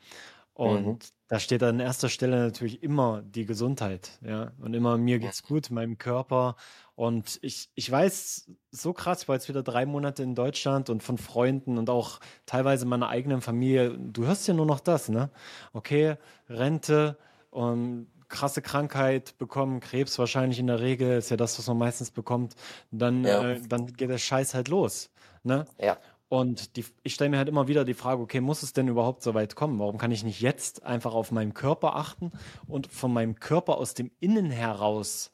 [0.54, 1.00] Und Mhm.
[1.28, 4.54] da steht an erster Stelle natürlich immer die Gesundheit, ja.
[4.60, 6.56] Und immer mir geht's gut, meinem Körper.
[6.96, 11.04] Und ich, ich weiß, so krass, ich war jetzt wieder drei Monate in Deutschland und
[11.04, 13.98] von Freunden und auch teilweise meiner eigenen Familie.
[13.98, 15.30] Du hörst ja nur noch das, ne?
[15.74, 16.16] Okay,
[16.50, 17.18] Rente
[17.50, 22.12] und krasse Krankheit bekommen, Krebs wahrscheinlich in der Regel, ist ja das, was man meistens
[22.12, 22.56] bekommt.
[22.92, 23.52] Dann, Ja.
[23.52, 25.12] äh, dann geht der Scheiß halt los,
[25.44, 25.66] ne?
[25.80, 25.98] Ja.
[26.28, 29.22] Und die, ich stelle mir halt immer wieder die Frage, okay, muss es denn überhaupt
[29.22, 29.80] so weit kommen?
[29.80, 32.32] Warum kann ich nicht jetzt einfach auf meinen Körper achten
[32.68, 35.32] und von meinem Körper aus dem Innen heraus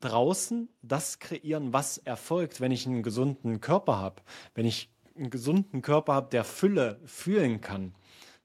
[0.00, 4.22] draußen das kreieren, was erfolgt, wenn ich einen gesunden Körper habe?
[4.54, 7.94] Wenn ich einen gesunden Körper habe, der Fülle fühlen kann,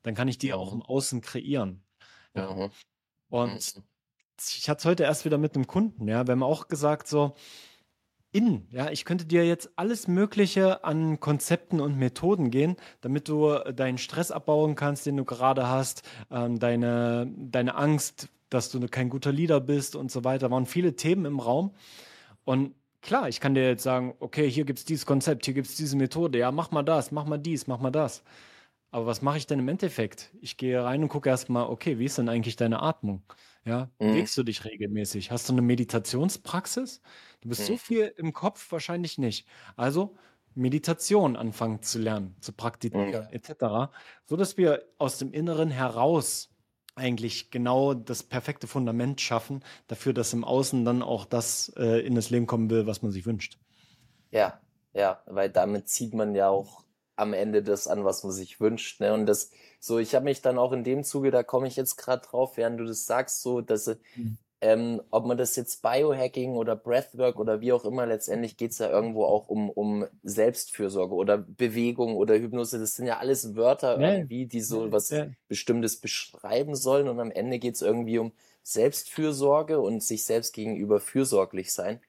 [0.03, 1.81] dann kann ich die auch im Außen kreieren.
[2.35, 2.53] Ja.
[2.53, 2.71] Mhm.
[3.29, 3.83] Und mhm.
[4.37, 7.35] ich hatte es heute erst wieder mit einem Kunden, ja, wir haben auch gesagt, so,
[8.31, 8.67] in.
[8.71, 13.97] Ja, ich könnte dir jetzt alles Mögliche an Konzepten und Methoden gehen, damit du deinen
[13.97, 19.31] Stress abbauen kannst, den du gerade hast, ähm, deine, deine Angst, dass du kein guter
[19.31, 20.51] Leader bist und so weiter.
[20.51, 21.71] Waren viele Themen im Raum.
[22.43, 25.67] Und klar, ich kann dir jetzt sagen, okay, hier gibt es dieses Konzept, hier gibt
[25.67, 28.23] es diese Methode, ja, mach mal das, mach mal dies, mach mal das.
[28.91, 30.31] Aber was mache ich denn im Endeffekt?
[30.41, 33.21] Ich gehe rein und gucke erstmal, okay, wie ist denn eigentlich deine Atmung?
[33.65, 34.07] Ja, mhm.
[34.07, 35.31] bewegst du dich regelmäßig?
[35.31, 37.01] Hast du eine Meditationspraxis?
[37.41, 37.65] Du bist mhm.
[37.65, 39.47] so viel im Kopf wahrscheinlich nicht.
[39.75, 40.15] Also
[40.55, 43.27] Meditation anfangen zu lernen, zu praktizieren, mhm.
[43.31, 43.91] etc.,
[44.25, 46.49] so dass wir aus dem Inneren heraus
[46.95, 52.15] eigentlich genau das perfekte Fundament schaffen dafür, dass im Außen dann auch das äh, in
[52.15, 53.57] das Leben kommen will, was man sich wünscht.
[54.31, 54.59] Ja,
[54.93, 56.83] ja, weil damit zieht man ja auch
[57.19, 58.99] am Ende das an, was man sich wünscht.
[59.01, 59.13] Ne?
[59.13, 61.97] Und das, so, ich habe mich dann auch in dem Zuge, da komme ich jetzt
[61.97, 64.37] gerade drauf, während du das sagst, so, dass mhm.
[64.61, 68.89] ähm, ob man das jetzt Biohacking oder Breathwork oder wie auch immer, letztendlich geht's ja
[68.89, 72.79] irgendwo auch um, um Selbstfürsorge oder Bewegung oder Hypnose.
[72.79, 74.13] Das sind ja alles Wörter ja.
[74.13, 75.27] irgendwie, die so was ja.
[75.47, 77.09] Bestimmtes beschreiben sollen.
[77.09, 78.31] Und am Ende geht's irgendwie um
[78.63, 81.99] Selbstfürsorge und sich selbst gegenüber fürsorglich sein.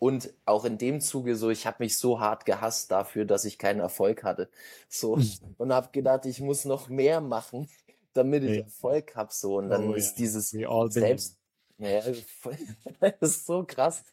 [0.00, 3.58] Und auch in dem Zuge so, ich habe mich so hart gehasst dafür, dass ich
[3.58, 4.48] keinen Erfolg hatte.
[4.88, 5.30] So hm.
[5.58, 7.68] und habe gedacht, ich muss noch mehr machen,
[8.14, 10.16] damit ich Erfolg hab so und dann oh, ist ja.
[10.16, 11.36] dieses selbst
[11.78, 12.00] ja,
[13.00, 14.04] das ist so krass.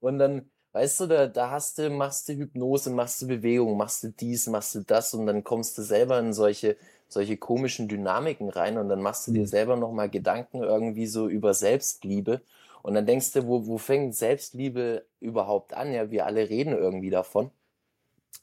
[0.00, 4.02] Und dann weißt du, da, da hast du, machst du Hypnose, machst du Bewegung, machst
[4.02, 6.76] du dies, machst du das und dann kommst du selber in solche
[7.08, 9.46] solche komischen Dynamiken rein und dann machst du dir hm.
[9.46, 12.40] selber nochmal Gedanken irgendwie so über Selbstliebe
[12.86, 15.92] und dann denkst du, wo, wo fängt Selbstliebe überhaupt an?
[15.92, 17.50] Ja, wir alle reden irgendwie davon.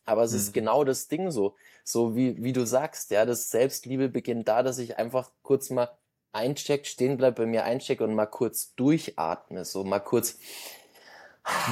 [0.04, 0.38] Aber es mhm.
[0.38, 1.56] ist genau das Ding so.
[1.86, 5.98] So wie, wie du sagst, ja, das Selbstliebe beginnt da, dass ich einfach kurz mal
[6.34, 10.38] eincheck, stehen bleib, bei mir eincheck und mal kurz durchatme, so mal kurz,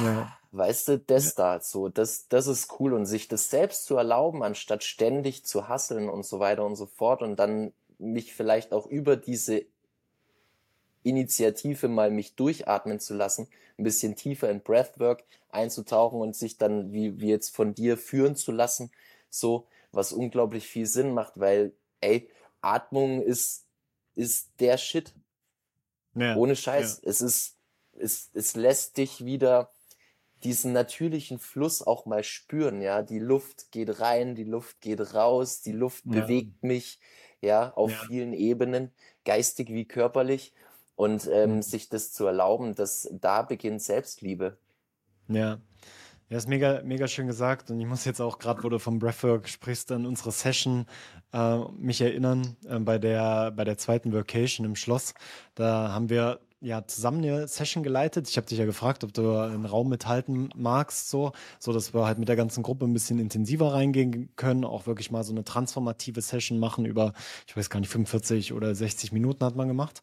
[0.02, 0.34] ja.
[0.52, 1.56] weißt du, das ja.
[1.58, 5.68] da, so, das, das ist cool und sich das selbst zu erlauben, anstatt ständig zu
[5.68, 9.66] hasseln und so weiter und so fort und dann mich vielleicht auch über diese
[11.02, 16.92] Initiative mal mich durchatmen zu lassen, ein bisschen tiefer in Breathwork einzutauchen und sich dann
[16.92, 18.90] wie, wie jetzt von dir führen zu lassen,
[19.30, 22.28] so, was unglaublich viel Sinn macht, weil, ey,
[22.60, 23.66] Atmung ist,
[24.14, 25.14] ist der Shit.
[26.14, 27.00] Ja, Ohne Scheiß.
[27.02, 27.10] Ja.
[27.10, 27.56] Es ist,
[27.98, 29.70] es, es lässt dich wieder
[30.44, 33.02] diesen natürlichen Fluss auch mal spüren, ja.
[33.02, 36.12] Die Luft geht rein, die Luft geht raus, die Luft ja.
[36.12, 36.98] bewegt mich,
[37.40, 38.92] ja, auf vielen Ebenen,
[39.24, 40.52] geistig wie körperlich.
[40.94, 41.62] Und ähm, mhm.
[41.62, 44.58] sich das zu erlauben, dass da beginnt Selbstliebe.
[45.28, 45.58] Ja.
[46.28, 47.70] Ja, ist mega, mega schön gesagt.
[47.70, 50.86] Und ich muss jetzt auch gerade, wo du vom Breathwork sprichst, an unsere Session
[51.34, 55.12] äh, mich erinnern, äh, bei, der, bei der zweiten Vacation im Schloss.
[55.54, 58.28] Da haben wir ja zusammen eine Session geleitet.
[58.28, 62.06] Ich habe dich ja gefragt, ob du einen Raum mithalten magst, so, so dass wir
[62.06, 65.44] halt mit der ganzen Gruppe ein bisschen intensiver reingehen können, auch wirklich mal so eine
[65.44, 67.12] transformative Session machen über,
[67.46, 70.02] ich weiß gar nicht, 45 oder 60 Minuten hat man gemacht.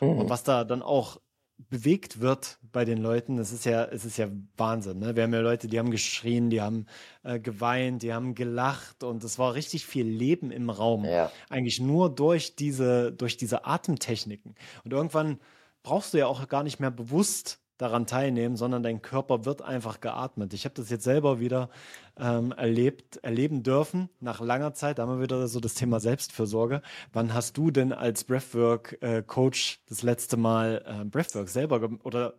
[0.00, 0.18] Mhm.
[0.18, 1.20] Und was da dann auch
[1.68, 4.98] bewegt wird bei den Leuten, das ist ja, es ist ja Wahnsinn.
[4.98, 5.14] Ne?
[5.14, 6.86] Wir haben ja Leute, die haben geschrien, die haben
[7.22, 11.04] äh, geweint, die haben gelacht und es war richtig viel Leben im Raum.
[11.04, 11.30] Ja.
[11.48, 14.54] Eigentlich nur durch diese, durch diese Atemtechniken.
[14.84, 15.38] Und irgendwann
[15.82, 20.00] brauchst du ja auch gar nicht mehr bewusst daran teilnehmen, sondern dein Körper wird einfach
[20.00, 20.52] geatmet.
[20.52, 21.70] Ich habe das jetzt selber wieder
[22.18, 26.82] ähm, erlebt, erleben dürfen, nach langer Zeit, da haben wir wieder so das Thema Selbstfürsorge.
[27.12, 32.34] Wann hast du denn als Breathwork-Coach äh, das letzte Mal äh, Breathwork selber oder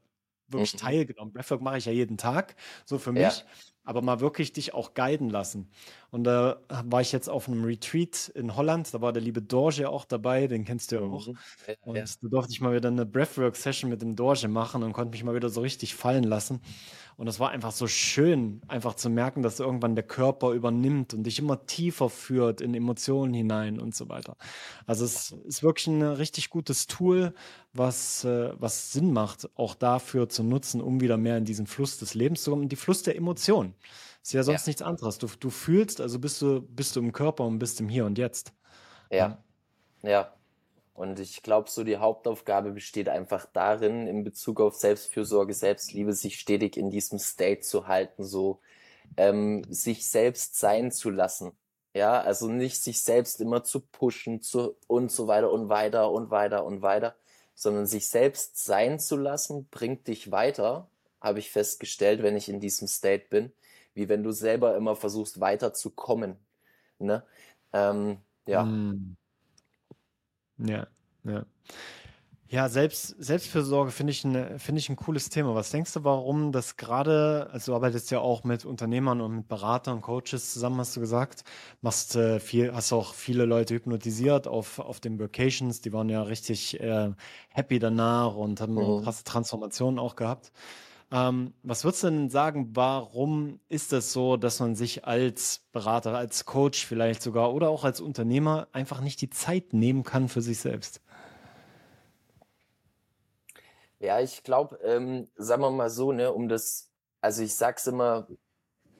[0.47, 0.77] wirklich mhm.
[0.77, 1.33] teilgenommen?
[1.33, 3.21] Breathwork mache ich ja jeden Tag, so für mich.
[3.21, 3.45] Ja
[3.83, 5.69] aber mal wirklich dich auch guiden lassen.
[6.11, 9.89] Und da war ich jetzt auf einem Retreat in Holland, da war der liebe Dorje
[9.89, 11.27] auch dabei, den kennst du ja auch.
[11.27, 11.37] Mhm.
[11.67, 12.03] Ja, und ja.
[12.03, 15.35] da durfte ich mal wieder eine Breathwork-Session mit dem Dorje machen und konnte mich mal
[15.35, 16.59] wieder so richtig fallen lassen.
[17.15, 21.23] Und es war einfach so schön, einfach zu merken, dass irgendwann der Körper übernimmt und
[21.23, 24.35] dich immer tiefer führt in Emotionen hinein und so weiter.
[24.85, 27.33] Also es ist wirklich ein richtig gutes Tool,
[27.73, 31.99] was, äh, was Sinn macht, auch dafür zu nutzen, um wieder mehr in diesen Fluss
[31.99, 33.75] des Lebens zu kommen, die Fluss der Emotionen.
[34.23, 34.69] Ist ja sonst ja.
[34.69, 35.17] nichts anderes.
[35.17, 38.17] Du, du fühlst, also bist du, bist du im Körper und bist im Hier und
[38.17, 38.53] Jetzt.
[39.09, 39.43] Ja,
[40.03, 40.33] ja.
[40.93, 46.39] Und ich glaube, so die Hauptaufgabe besteht einfach darin, in Bezug auf Selbstfürsorge, Selbstliebe, sich
[46.39, 48.59] stetig in diesem State zu halten, so
[49.17, 51.53] ähm, sich selbst sein zu lassen.
[51.93, 56.29] Ja, also nicht sich selbst immer zu pushen zu, und so weiter und weiter und
[56.29, 57.15] weiter und weiter,
[57.55, 60.87] sondern sich selbst sein zu lassen, bringt dich weiter,
[61.19, 63.51] habe ich festgestellt, wenn ich in diesem State bin,
[63.93, 66.37] wie wenn du selber immer versuchst weiterzukommen.
[66.99, 67.23] Ne?
[67.73, 68.63] Ähm, ja.
[68.63, 69.17] Mm.
[70.57, 70.87] Ja,
[71.23, 71.45] ja.
[72.51, 75.55] Ja, Selbst, Selbstfürsorge finde ich, ein, finde ich ein cooles Thema.
[75.55, 79.47] Was denkst du, warum das gerade, also du arbeitest ja auch mit Unternehmern und mit
[79.47, 81.45] Beratern, Coaches zusammen, hast du gesagt,
[81.79, 86.23] machst äh, viel, hast auch viele Leute hypnotisiert auf, auf den Vacations, die waren ja
[86.23, 87.11] richtig äh,
[87.51, 89.01] happy danach und haben mhm.
[89.03, 90.51] krasse Transformationen auch gehabt.
[91.11, 96.15] Ähm, was würdest du denn sagen, warum ist das so, dass man sich als Berater,
[96.15, 100.41] als Coach vielleicht sogar oder auch als Unternehmer einfach nicht die Zeit nehmen kann für
[100.41, 101.01] sich selbst?
[103.99, 106.89] Ja, ich glaube, ähm, sagen wir mal so, ne, um das,
[107.21, 108.27] also ich sag's immer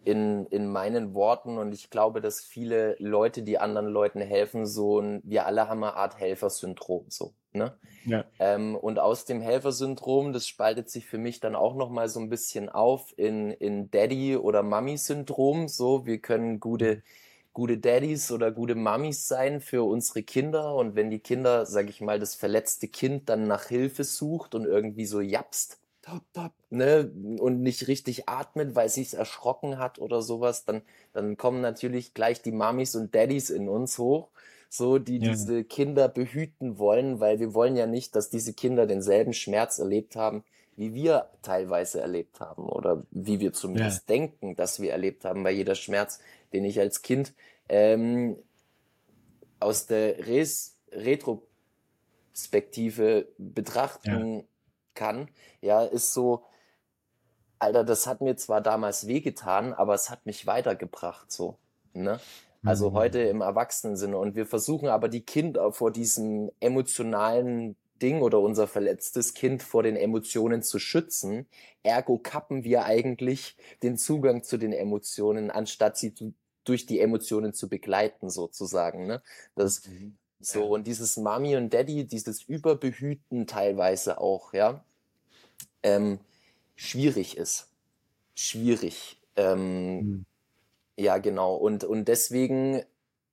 [0.04, 5.00] in, in meinen Worten und ich glaube, dass viele Leute, die anderen Leuten helfen, so
[5.00, 7.78] ein, wir alle haben eine Art Helfersyndrom, so, ne?
[8.06, 8.26] Ja.
[8.40, 12.30] Ähm, und aus dem Helfersyndrom, das spaltet sich für mich dann auch nochmal so ein
[12.30, 17.02] bisschen auf in, in Daddy- oder Mummy-Syndrom, so, wir können gute, mhm
[17.54, 20.76] gute Daddys oder gute Mummies sein für unsere Kinder.
[20.76, 24.66] Und wenn die Kinder, sag ich mal, das verletzte Kind dann nach Hilfe sucht und
[24.66, 25.81] irgendwie so japst,
[26.70, 30.82] ne, und nicht richtig atmet, weil sich's erschrocken hat oder sowas, dann,
[31.14, 34.30] dann kommen natürlich gleich die Mummies und Daddys in uns hoch,
[34.70, 35.32] so, die ja.
[35.32, 40.16] diese Kinder behüten wollen, weil wir wollen ja nicht, dass diese Kinder denselben Schmerz erlebt
[40.16, 40.44] haben,
[40.78, 44.16] wie wir teilweise erlebt haben oder wie wir zumindest ja.
[44.16, 46.20] denken, dass wir erlebt haben, weil jeder Schmerz
[46.54, 47.34] den ich als Kind
[47.70, 48.38] ähm,
[49.60, 54.44] aus der Res Retrospektive betrachten ja.
[54.94, 55.30] Kann,
[55.62, 56.44] ja, ist so,
[57.60, 61.58] Alter, das hat mir zwar damals wehgetan, aber es hat mich weitergebracht, so,
[61.94, 62.20] ne?
[62.64, 62.94] Also mhm.
[62.94, 64.18] heute im Erwachsenensinne.
[64.18, 69.84] Und wir versuchen aber die Kinder vor diesem emotionalen Ding oder unser verletztes Kind vor
[69.84, 71.48] den Emotionen zu schützen.
[71.84, 76.14] Ergo kappen wir eigentlich den Zugang zu den Emotionen, anstatt sie
[76.64, 79.08] durch die Emotionen zu begleiten, sozusagen.
[79.08, 79.22] Ne?
[79.56, 80.18] Das, mhm.
[80.42, 84.84] So, und dieses Mami und Daddy, dieses Überbehüten teilweise auch, ja,
[85.84, 86.20] ähm,
[86.76, 87.70] schwierig ist.
[88.36, 89.22] Schwierig.
[89.36, 90.26] Ähm, mhm.
[90.98, 91.56] Ja, genau.
[91.56, 92.84] Und, und deswegen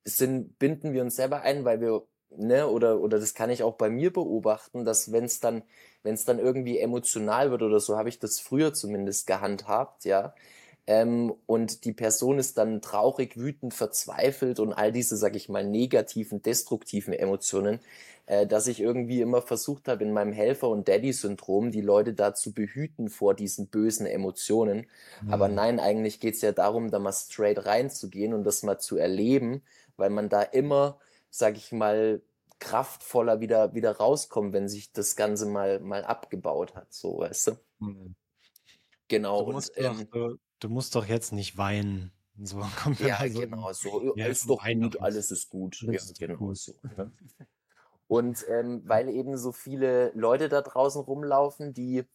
[0.05, 3.75] sind, binden wir uns selber ein, weil wir, ne, oder, oder das kann ich auch
[3.75, 5.63] bei mir beobachten, dass wenn es dann,
[6.03, 10.33] wenn es dann irgendwie emotional wird oder so, habe ich das früher zumindest gehandhabt, ja,
[10.89, 15.63] ähm, und die Person ist dann traurig, wütend, verzweifelt und all diese, sag ich mal,
[15.63, 17.79] negativen, destruktiven Emotionen,
[18.25, 22.33] äh, dass ich irgendwie immer versucht habe, in meinem Helfer- und Daddy-Syndrom die Leute da
[22.33, 24.87] zu behüten vor diesen bösen Emotionen.
[25.21, 25.31] Mhm.
[25.31, 29.61] Aber nein, eigentlich geht's ja darum, da mal straight reinzugehen und das mal zu erleben,
[29.95, 30.97] weil man da immer,
[31.29, 32.23] sag ich mal,
[32.57, 37.51] kraftvoller wieder, wieder rauskommt, wenn sich das Ganze mal, mal abgebaut hat, so, weißt du?
[37.77, 38.15] Mhm.
[39.07, 39.45] Genau.
[39.45, 42.11] Du musst, und, ähm, du musst doch jetzt nicht weinen.
[42.41, 45.81] So kommt ja, also, genau, so ja, ist doch gut, alles ist gut.
[45.81, 46.57] Ja, genau gut.
[46.57, 46.73] so.
[46.95, 47.11] Ne?
[48.07, 52.05] Und ähm, weil eben so viele Leute da draußen rumlaufen, die,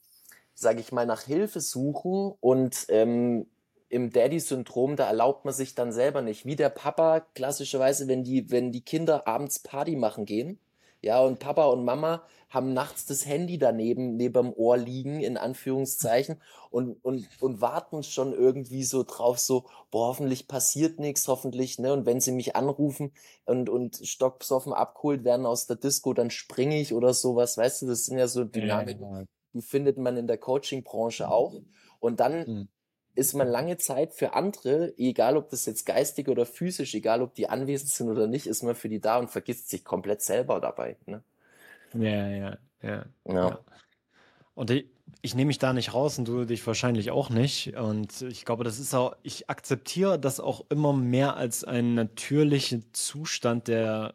[0.54, 3.46] sage ich mal, nach Hilfe suchen und ähm,
[3.90, 6.46] im Daddy-Syndrom, da erlaubt man sich dann selber nicht.
[6.46, 10.58] Wie der Papa klassischerweise, wenn die, wenn die Kinder abends Party machen gehen,
[11.04, 15.36] ja, und Papa und Mama haben nachts das Handy daneben, neben dem Ohr liegen, in
[15.36, 16.40] Anführungszeichen,
[16.70, 21.92] und, und, und warten schon irgendwie so drauf, so, boah, hoffentlich passiert nichts, hoffentlich, ne,
[21.92, 23.12] und wenn sie mich anrufen
[23.44, 27.86] und, und stockbesoffen abgeholt werden aus der Disco, dann springe ich oder sowas, weißt du,
[27.86, 31.54] das sind ja so Dynamiken, ja, die findet man in der Coaching-Branche auch.
[32.00, 32.68] Und dann mhm.
[33.14, 37.34] Ist man lange Zeit für andere, egal ob das jetzt geistig oder physisch, egal ob
[37.34, 40.60] die anwesend sind oder nicht, ist man für die da und vergisst sich komplett selber
[40.60, 41.22] dabei, ne.
[41.94, 43.04] Ja, ja, ja.
[43.24, 43.58] ja.
[44.54, 44.86] Und ich,
[45.22, 47.76] ich nehme mich da nicht raus und du dich wahrscheinlich auch nicht.
[47.76, 52.92] Und ich glaube, das ist auch, ich akzeptiere das auch immer mehr als einen natürlichen
[52.92, 54.14] Zustand, der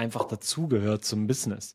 [0.00, 1.74] einfach dazugehört zum Business.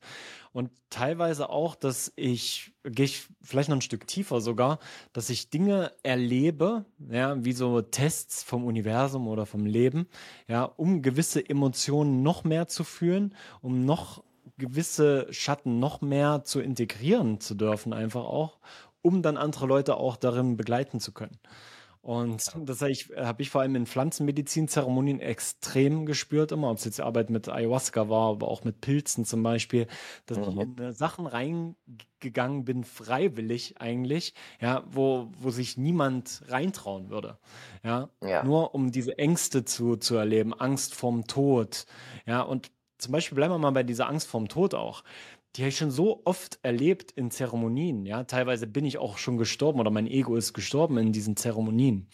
[0.51, 4.79] Und teilweise auch, dass ich, gehe ich vielleicht noch ein Stück tiefer sogar,
[5.13, 10.07] dass ich Dinge erlebe, ja, wie so Tests vom Universum oder vom Leben,
[10.47, 14.23] ja, um gewisse Emotionen noch mehr zu fühlen, um noch
[14.57, 18.59] gewisse Schatten noch mehr zu integrieren zu dürfen, einfach auch,
[19.01, 21.37] um dann andere Leute auch darin begleiten zu können.
[22.05, 26.85] Und das habe ich, hab ich vor allem in Pflanzenmedizin-Zeremonien extrem gespürt immer, ob es
[26.85, 29.87] jetzt Arbeit mit Ayahuasca war, aber auch mit Pilzen zum Beispiel,
[30.27, 30.61] dass ich Mhm.
[30.61, 37.39] in äh, Sachen reingegangen bin, freiwillig eigentlich, ja, wo, wo sich niemand reintrauen würde.
[37.83, 38.43] Ja, Ja.
[38.43, 41.87] nur um diese Ängste zu, zu erleben, Angst vorm Tod.
[42.27, 45.03] Ja, und zum Beispiel bleiben wir mal bei dieser Angst vorm Tod auch.
[45.55, 48.05] Die habe ich schon so oft erlebt in Zeremonien.
[48.05, 52.09] Ja, teilweise bin ich auch schon gestorben oder mein Ego ist gestorben in diesen Zeremonien.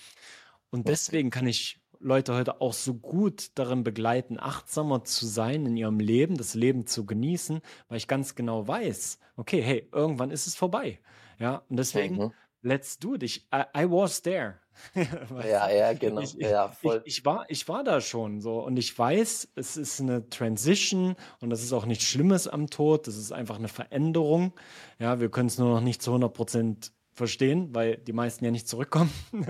[0.69, 5.77] Und deswegen kann ich Leute heute auch so gut darin begleiten, achtsamer zu sein in
[5.77, 10.47] ihrem Leben, das Leben zu genießen, weil ich ganz genau weiß, okay, hey, irgendwann ist
[10.47, 10.99] es vorbei.
[11.39, 12.31] Ja, und deswegen, Mhm.
[12.61, 13.23] let's do it.
[13.23, 14.60] Ich, I, I was there.
[15.43, 16.21] Ja, ja, genau.
[16.21, 17.01] Ich, ich, Ja, ich, voll.
[17.05, 21.49] ich, war, ich war da schon so und ich weiß, es ist eine Transition und
[21.49, 24.53] das ist auch nichts Schlimmes am Tod, das ist einfach eine Veränderung.
[24.99, 28.51] Ja, wir können es nur noch nicht zu 100 Prozent verstehen, weil die meisten ja
[28.51, 29.11] nicht zurückkommen.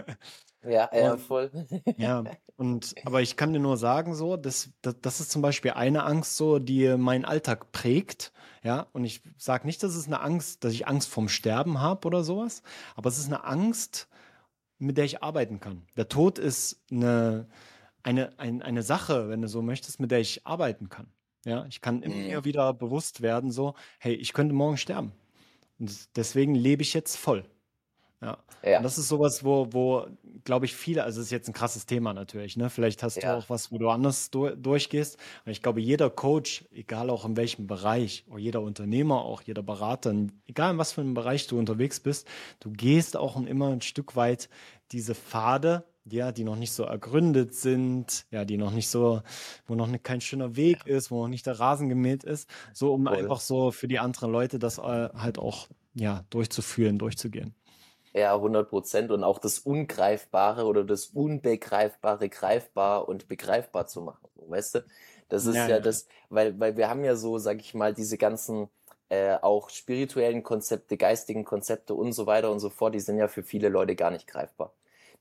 [0.63, 1.49] Ja, ja, voll.
[1.97, 2.23] ja,
[2.55, 6.03] und aber ich kann dir nur sagen, so, das, das, das ist zum Beispiel eine
[6.03, 8.31] Angst, so, die meinen Alltag prägt.
[8.63, 12.05] Ja, und ich sage nicht, dass es eine Angst, dass ich Angst vorm Sterben habe
[12.05, 12.61] oder sowas,
[12.95, 14.07] aber es ist eine Angst,
[14.81, 15.83] mit der ich arbeiten kann.
[15.95, 17.47] Der Tod ist eine,
[18.03, 21.07] eine, ein, eine Sache, wenn du so möchtest, mit der ich arbeiten kann.
[21.45, 22.45] Ja, ich kann immer Mhm.
[22.45, 25.11] wieder bewusst werden, so, hey, ich könnte morgen sterben.
[25.79, 27.45] Und deswegen lebe ich jetzt voll.
[28.21, 28.37] Ja.
[28.63, 30.05] Und Ja, das ist sowas, wo, wo,
[30.43, 32.69] glaube ich, viele, also es ist jetzt ein krasses Thema natürlich, ne?
[32.69, 35.17] Vielleicht hast du ja, auch was, wo du anders du durchgehst.
[35.41, 39.63] Aber ich glaube, jeder Coach, egal auch in welchem Bereich, oder jeder Unternehmer, auch jeder
[39.63, 40.13] Berater,
[40.45, 42.27] egal in was für einem Bereich du unterwegs bist,
[42.59, 44.49] du gehst auch immer ein Stück weit
[44.91, 49.21] diese Pfade, ja, die noch nicht so ergründet sind, ja, die noch nicht so,
[49.67, 53.05] wo noch kein schöner Weg ist, wo noch nicht der Rasen gemäht ist, so um
[53.05, 53.17] voll.
[53.17, 57.53] einfach so für die anderen Leute das äh, halt auch, ja, durchzuführen, durchzugehen.
[58.13, 59.11] Ja, 100 Prozent.
[59.11, 64.27] Und auch das Ungreifbare oder das Unbegreifbare greifbar und begreifbar zu machen.
[64.35, 64.85] Weißt du?
[65.29, 68.17] Das ist Ja, ja das, weil, weil wir haben ja so, sag ich mal, diese
[68.17, 68.67] ganzen
[69.09, 73.27] äh, auch spirituellen Konzepte, geistigen Konzepte und so weiter und so fort, die sind ja
[73.29, 74.73] für viele Leute gar nicht greifbar.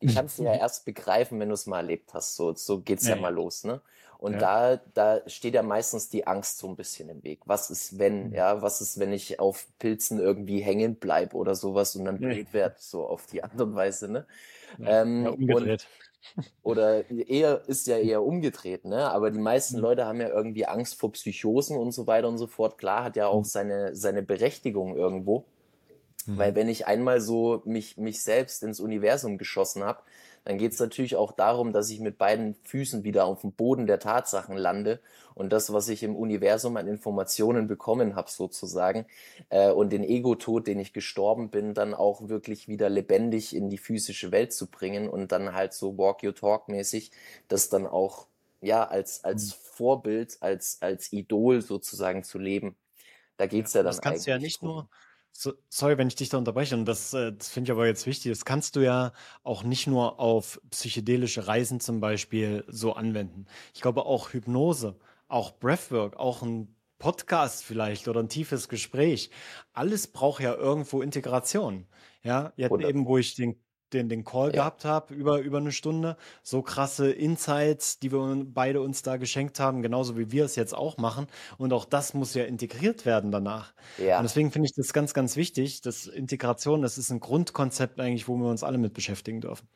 [0.03, 2.34] Die kannst du ja erst begreifen, wenn du es mal erlebt hast.
[2.36, 3.82] So, so geht's ja Ja, mal los, ne?
[4.21, 4.43] Und Ja.
[4.43, 7.41] da, da steht ja meistens die Angst so ein bisschen im Weg.
[7.47, 8.35] Was ist, wenn, Mhm.
[8.35, 12.29] ja, was ist, wenn ich auf Pilzen irgendwie hängen bleib oder sowas und dann Ja,
[12.29, 14.27] blöd werd, so auf die Art und Weise, ne?
[14.77, 15.89] ja, ja, Ähm, und, umgedreht.
[16.62, 19.11] oder eher, ist ja eher umgedreht, ne?
[19.11, 19.83] Aber die meisten Mhm.
[19.83, 22.79] Leute haben ja irgendwie Angst vor Psychosen und so weiter und so fort.
[22.79, 23.47] Klar, hat ja auch Mhm.
[23.47, 25.47] seine, seine Berechtigung irgendwo.
[26.35, 26.57] Weil Mhm.
[26.57, 30.03] wenn ich einmal so mich, mich selbst ins Universum geschossen habe,
[30.45, 33.86] dann geht es natürlich auch darum, dass ich mit beiden Füßen wieder auf dem Boden
[33.86, 35.01] der Tatsachen lande
[35.34, 39.07] und das, was ich im Universum an Informationen bekommen habe, sozusagen,
[39.51, 43.78] äh, und den Ego-Tod, den ich gestorben bin, dann auch wirklich wieder lebendig in die
[43.78, 47.11] physische Welt zu bringen und dann halt so Walk Your Talk mäßig,
[47.49, 48.26] das dann auch
[48.61, 49.53] ja als, als Mhm.
[49.53, 52.76] Vorbild, als, als Idol sozusagen zu leben.
[53.36, 54.76] Da Ja, geht's ja und dann das kannst du ja nicht drum.
[54.76, 54.88] nur,
[55.33, 58.07] so, sorry, wenn ich dich da unterbreche, und das, äh, das finde ich aber jetzt
[58.07, 59.12] wichtig, das kannst du ja
[59.43, 63.47] auch nicht nur auf psychedelische Reisen zum Beispiel so anwenden.
[63.74, 69.31] Ich glaube auch Hypnose, auch Breathwork, auch ein Podcast vielleicht oder ein tiefes Gespräch.
[69.72, 71.87] Alles braucht ja irgendwo Integration.
[72.22, 73.59] Ja, jetzt 100 eben, wo ich den
[73.93, 74.53] den, den Call Ja.
[74.53, 76.16] gehabt habe, über, über eine Stunde.
[76.43, 80.74] So krasse Insights, die wir beide uns da geschenkt haben, genauso wie wir es jetzt
[80.74, 81.26] auch machen.
[81.59, 83.74] Und auch das muss ja integriert werden danach.
[84.16, 88.01] Und Ja, deswegen finde ich das ganz, ganz wichtig, dass Integration, das ist ein Grundkonzept
[88.01, 89.68] eigentlich, wo wir uns alle mit beschäftigen dürfen.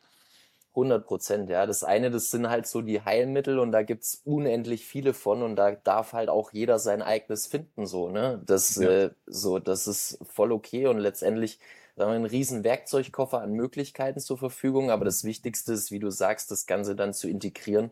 [0.75, 1.67] 100 Prozent, ja.
[1.67, 5.57] Das eine, das sind halt so die Heilmittel und da gibt's unendlich viele von und
[5.57, 8.43] da darf halt auch jeder sein eigenes finden, so, ne?
[8.47, 8.89] Das, Ja.
[8.89, 11.61] äh, so, das ist voll okay und letztendlich
[11.97, 16.11] sagen wir, einen riesen Werkzeugkoffer an Möglichkeiten zur Verfügung, aber das Wichtigste ist, wie du
[16.11, 17.91] sagst, das Ganze dann zu integrieren,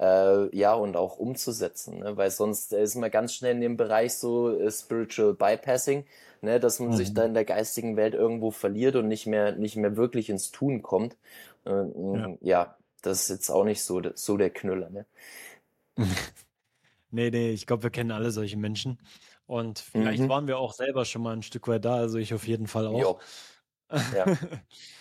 [0.00, 2.16] äh, ja, und auch umzusetzen, ne?
[2.16, 6.04] Weil sonst ist man ganz schnell in dem Bereich so äh, Spiritual Bypassing,
[6.42, 6.60] ne?
[6.60, 7.14] Dass man sich Mhm.
[7.14, 10.82] da in der geistigen Welt irgendwo verliert und nicht mehr, nicht mehr wirklich ins Tun
[10.82, 11.16] kommt.
[11.66, 12.30] Äh, Ja.
[12.40, 15.06] ja, das ist jetzt auch nicht so, so der Knüller, ne?
[17.10, 18.98] Nee, nee, ich glaube, wir kennen alle solche Menschen.
[19.46, 20.28] Und vielleicht Mhm.
[20.28, 22.86] waren wir auch selber schon mal ein Stück weit da, also ich auf jeden Fall
[22.86, 22.98] auch.
[23.00, 23.18] Jo,
[24.14, 24.24] ja.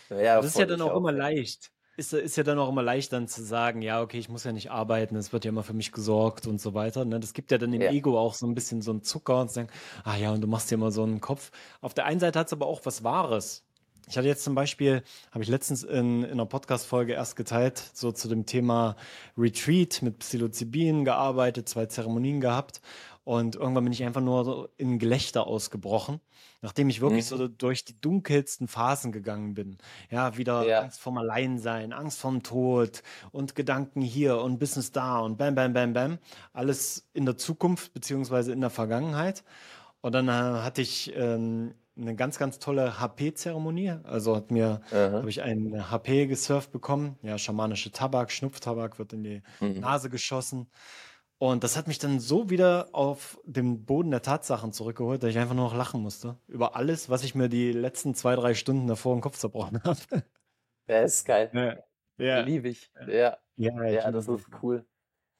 [0.09, 1.17] Ja, Das ist ja dann auch auch, immer ja.
[1.17, 1.71] leicht.
[1.95, 4.51] Ist, ist ja dann auch immer leicht dann zu sagen, ja, okay, ich muss ja
[4.51, 7.05] nicht arbeiten, es wird ja immer für mich gesorgt und so weiter.
[7.05, 7.19] Ne?
[7.19, 7.91] Das gibt ja dann dem Ja.
[7.91, 9.69] Ego auch so ein bisschen so einen Zucker und zu sagen,
[10.03, 11.51] ah ja, und du machst dir immer so einen Kopf.
[11.81, 13.63] Auf der einen Seite hat es aber auch was Wahres.
[14.09, 18.11] Ich hatte jetzt zum Beispiel, habe ich letztens in, in einer Podcast-Folge erst geteilt, so
[18.11, 18.97] zu dem Thema
[19.37, 22.81] Retreat mit Psilocybin gearbeitet, zwei Zeremonien gehabt.
[23.23, 26.19] Und irgendwann bin ich einfach nur so in Gelächter ausgebrochen,
[26.61, 27.37] nachdem ich wirklich mhm.
[27.37, 29.77] so durch die dunkelsten Phasen gegangen bin.
[30.11, 30.81] Ja, wieder ja.
[30.81, 33.01] Angst vorm Alleinsein, Angst vorm Tod
[33.31, 36.19] und Gedanken hier und Business da und bam, bam, bam, bam.
[36.51, 39.43] Alles in der Zukunft beziehungsweise in der Vergangenheit.
[40.01, 43.95] Und dann äh, hatte ich ähm, eine ganz, ganz tolle HP-Zeremonie.
[44.03, 47.17] Also hat mir, habe ich ein HP gesurft bekommen.
[47.21, 49.79] Ja, schamanische Tabak, Schnupftabak wird in die mhm.
[49.79, 50.67] Nase geschossen.
[51.43, 55.37] Und das hat mich dann so wieder auf den Boden der Tatsachen zurückgeholt, dass ich
[55.37, 56.37] einfach nur noch lachen musste.
[56.47, 59.99] Über alles, was ich mir die letzten zwei, drei Stunden davor im Kopf zerbrochen habe.
[60.87, 61.49] Ja, ist geil.
[61.53, 62.25] Ja.
[62.25, 62.39] ja.
[62.41, 62.91] Liebe ich.
[63.07, 63.37] Ja.
[63.57, 64.85] Ja, ja das ist cool.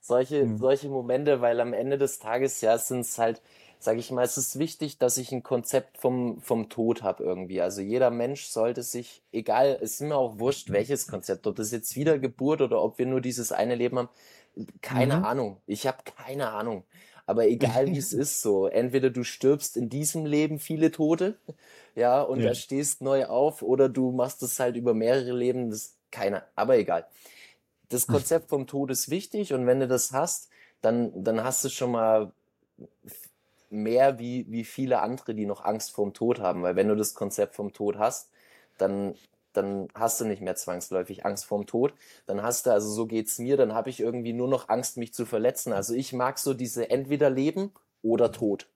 [0.01, 0.57] Solche, mhm.
[0.57, 3.41] solche Momente, weil am Ende des Tages, ja, sind es halt,
[3.79, 7.61] sage ich mal, es ist wichtig, dass ich ein Konzept vom, vom Tod habe irgendwie.
[7.61, 11.71] Also jeder Mensch sollte sich, egal, es ist mir auch wurscht, welches Konzept, ob das
[11.71, 14.09] jetzt Wiedergeburt oder ob wir nur dieses eine Leben haben,
[14.81, 15.25] keine mhm.
[15.25, 15.57] Ahnung.
[15.65, 16.83] Ich habe keine Ahnung.
[17.25, 21.37] Aber egal wie es ist, so entweder du stirbst in diesem Leben viele Tote,
[21.95, 22.53] ja, und ja.
[22.55, 27.07] stehst neu auf, oder du machst es halt über mehrere Leben, das keine, aber egal.
[27.89, 30.49] Das Konzept vom Tod ist wichtig und wenn du das hast,
[30.81, 32.31] dann, dann hast du schon mal
[33.69, 36.63] mehr wie, wie viele andere, die noch Angst vorm Tod haben.
[36.63, 38.29] Weil wenn du das Konzept vom Tod hast,
[38.77, 39.15] dann,
[39.53, 41.93] dann hast du nicht mehr zwangsläufig Angst vorm Tod.
[42.25, 45.13] Dann hast du, also so geht's mir, dann habe ich irgendwie nur noch Angst, mich
[45.13, 45.73] zu verletzen.
[45.73, 48.67] Also ich mag so diese entweder Leben oder Tod.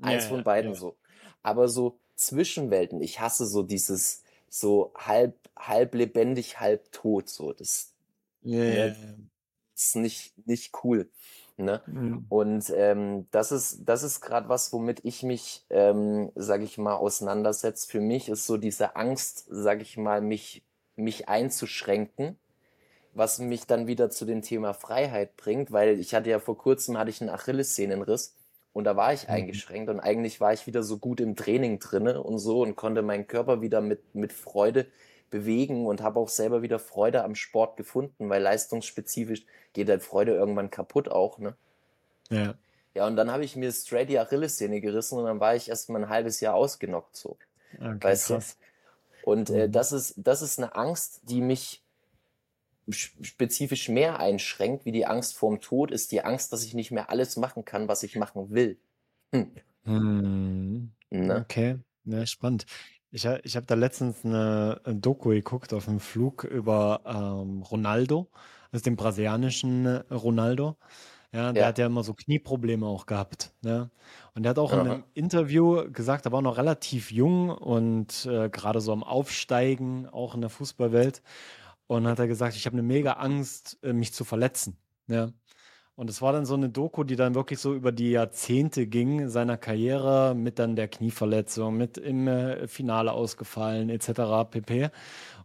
[0.00, 0.78] Eins ja, von beiden ja.
[0.78, 0.96] so.
[1.42, 7.52] Aber so Zwischenwelten, ich hasse so dieses so halb, halb lebendig, halb tot, so.
[7.52, 7.92] Das,
[8.42, 9.28] ja, ne,
[9.74, 11.10] ist nicht, nicht cool.
[11.56, 11.82] Ne?
[11.86, 12.26] Mhm.
[12.28, 16.94] Und ähm, das ist, das ist gerade was, womit ich mich, ähm, sage ich mal,
[16.94, 17.88] auseinandersetze.
[17.88, 20.64] Für mich ist so diese Angst, sage ich mal, mich,
[20.96, 22.36] mich einzuschränken,
[23.12, 26.98] was mich dann wieder zu dem Thema Freiheit bringt, weil ich hatte ja vor kurzem
[26.98, 28.34] hatte ich einen Achillessehnenriss
[28.72, 29.34] und da war ich mhm.
[29.34, 33.02] eingeschränkt und eigentlich war ich wieder so gut im Training drinne und so und konnte
[33.02, 34.86] meinen Körper wieder mit, mit Freude
[35.30, 40.32] bewegen und habe auch selber wieder Freude am Sport gefunden, weil leistungsspezifisch geht halt Freude
[40.32, 41.56] irgendwann kaputt auch, ne?
[42.30, 42.54] Ja.
[42.94, 45.90] Ja, und dann habe ich mir straight die Achillessehne gerissen und dann war ich erst
[45.90, 47.36] mal ein halbes Jahr ausgenockt so.
[47.74, 48.56] Okay, weißt krass.
[48.56, 49.30] du?
[49.30, 49.72] Und äh, mhm.
[49.72, 51.82] das ist das ist eine Angst, die mich
[52.90, 57.10] spezifisch mehr einschränkt, wie die Angst vorm Tod, ist die Angst, dass ich nicht mehr
[57.10, 58.78] alles machen kann, was ich machen will.
[59.32, 59.50] Hm.
[59.84, 60.92] Hm.
[61.10, 61.40] Ne?
[61.40, 62.66] Okay, ja, spannend.
[63.14, 68.26] Ich, ich habe da letztens eine, eine Doku geguckt auf dem Flug über ähm, Ronaldo,
[68.72, 70.76] also den brasilianischen Ronaldo.
[71.30, 71.68] Ja, der ja.
[71.68, 73.52] hat ja immer so Knieprobleme auch gehabt.
[73.62, 73.88] Ne?
[74.34, 74.80] Und der hat auch Aha.
[74.80, 80.08] in einem Interview gesagt, er war noch relativ jung und äh, gerade so am Aufsteigen,
[80.08, 81.22] auch in der Fußballwelt.
[81.86, 84.76] Und hat er gesagt, ich habe eine mega Angst, äh, mich zu verletzen.
[85.06, 85.28] Ja?
[85.96, 89.28] Und es war dann so eine Doku, die dann wirklich so über die Jahrzehnte ging,
[89.28, 94.50] seiner Karriere, mit dann der Knieverletzung, mit im äh, Finale ausgefallen, etc.
[94.50, 94.90] pp.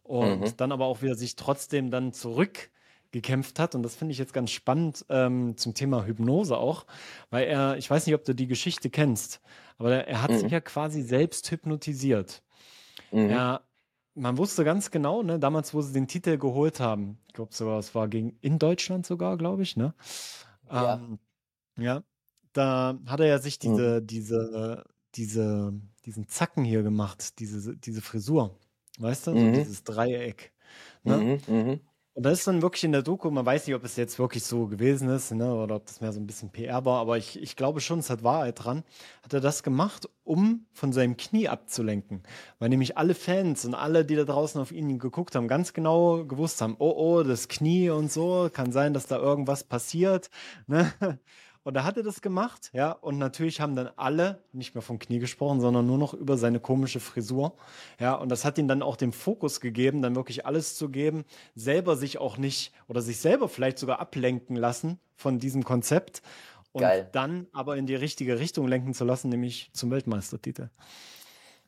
[0.04, 0.58] Und mhm.
[0.58, 3.76] dann aber auch wieder sich trotzdem dann zurückgekämpft hat.
[3.76, 6.88] Und das finde ich jetzt ganz spannend ähm, zum Thema Hypnose auch,
[7.30, 9.41] weil er, ich weiß nicht, ob du die Geschichte kennst,
[9.78, 10.39] aber er hat mhm.
[10.39, 12.41] sich ja quasi selbst hypnotisiert.
[13.12, 13.30] Mhm.
[13.30, 13.62] Er,
[14.16, 17.80] man wusste ganz genau, ne, damals, wo sie den Titel geholt haben, ich glaube sogar,
[17.80, 19.93] es war gegen in Deutschland sogar, glaube ich, ne?
[20.72, 20.95] Ja.
[20.95, 21.20] Ähm,
[21.78, 22.03] ja,
[22.53, 24.07] da hat er ja sich diese, mhm.
[24.07, 24.84] diese,
[25.16, 25.74] diese,
[26.05, 28.55] diesen Zacken hier gemacht, diese, diese Frisur.
[28.99, 29.32] Weißt du?
[29.32, 29.55] Mhm.
[29.55, 30.51] So dieses Dreieck.
[31.03, 31.18] Ne?
[31.47, 31.80] Mhm, mhm.
[32.20, 34.43] Und das ist dann wirklich in der Doku, man weiß nicht, ob es jetzt wirklich
[34.43, 37.41] so gewesen ist, ne, oder ob das mehr so ein bisschen PR war, aber ich,
[37.41, 38.84] ich glaube schon, es hat Wahrheit dran.
[39.24, 42.24] Hat er das gemacht, um von seinem Knie abzulenken.
[42.59, 46.26] Weil nämlich alle Fans und alle, die da draußen auf ihn geguckt haben, ganz genau
[46.26, 50.30] gewusst haben, oh, oh, das Knie und so, kann sein, dass da irgendwas passiert.
[50.67, 50.91] Ne?
[51.70, 52.93] Und da hat er das gemacht, ja.
[52.93, 56.59] Und natürlich haben dann alle nicht mehr vom Knie gesprochen, sondern nur noch über seine
[56.59, 57.55] komische Frisur.
[57.99, 61.26] Ja, und das hat ihm dann auch den Fokus gegeben, dann wirklich alles zu geben,
[61.53, 66.24] selber sich auch nicht oder sich selber vielleicht sogar ablenken lassen von diesem Konzept.
[66.72, 67.07] Und Geil.
[67.11, 70.72] dann aber in die richtige Richtung lenken zu lassen, nämlich zum Weltmeistertitel.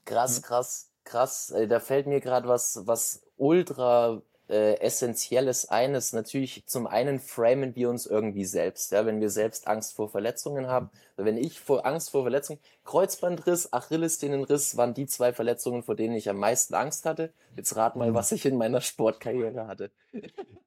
[0.05, 1.53] Krass, krass, krass.
[1.69, 6.13] Da fällt mir gerade was, was ultra äh, Essentielles eines.
[6.13, 8.91] Natürlich zum einen framen wir uns irgendwie selbst.
[8.91, 13.71] Ja, wenn wir selbst Angst vor Verletzungen haben, wenn ich vor Angst vor Verletzungen, Kreuzbandriss,
[13.71, 17.33] Achillessehnenriss waren die zwei Verletzungen, vor denen ich am meisten Angst hatte.
[17.55, 18.15] Jetzt rat mal, mhm.
[18.15, 19.91] was ich in meiner Sportkarriere hatte.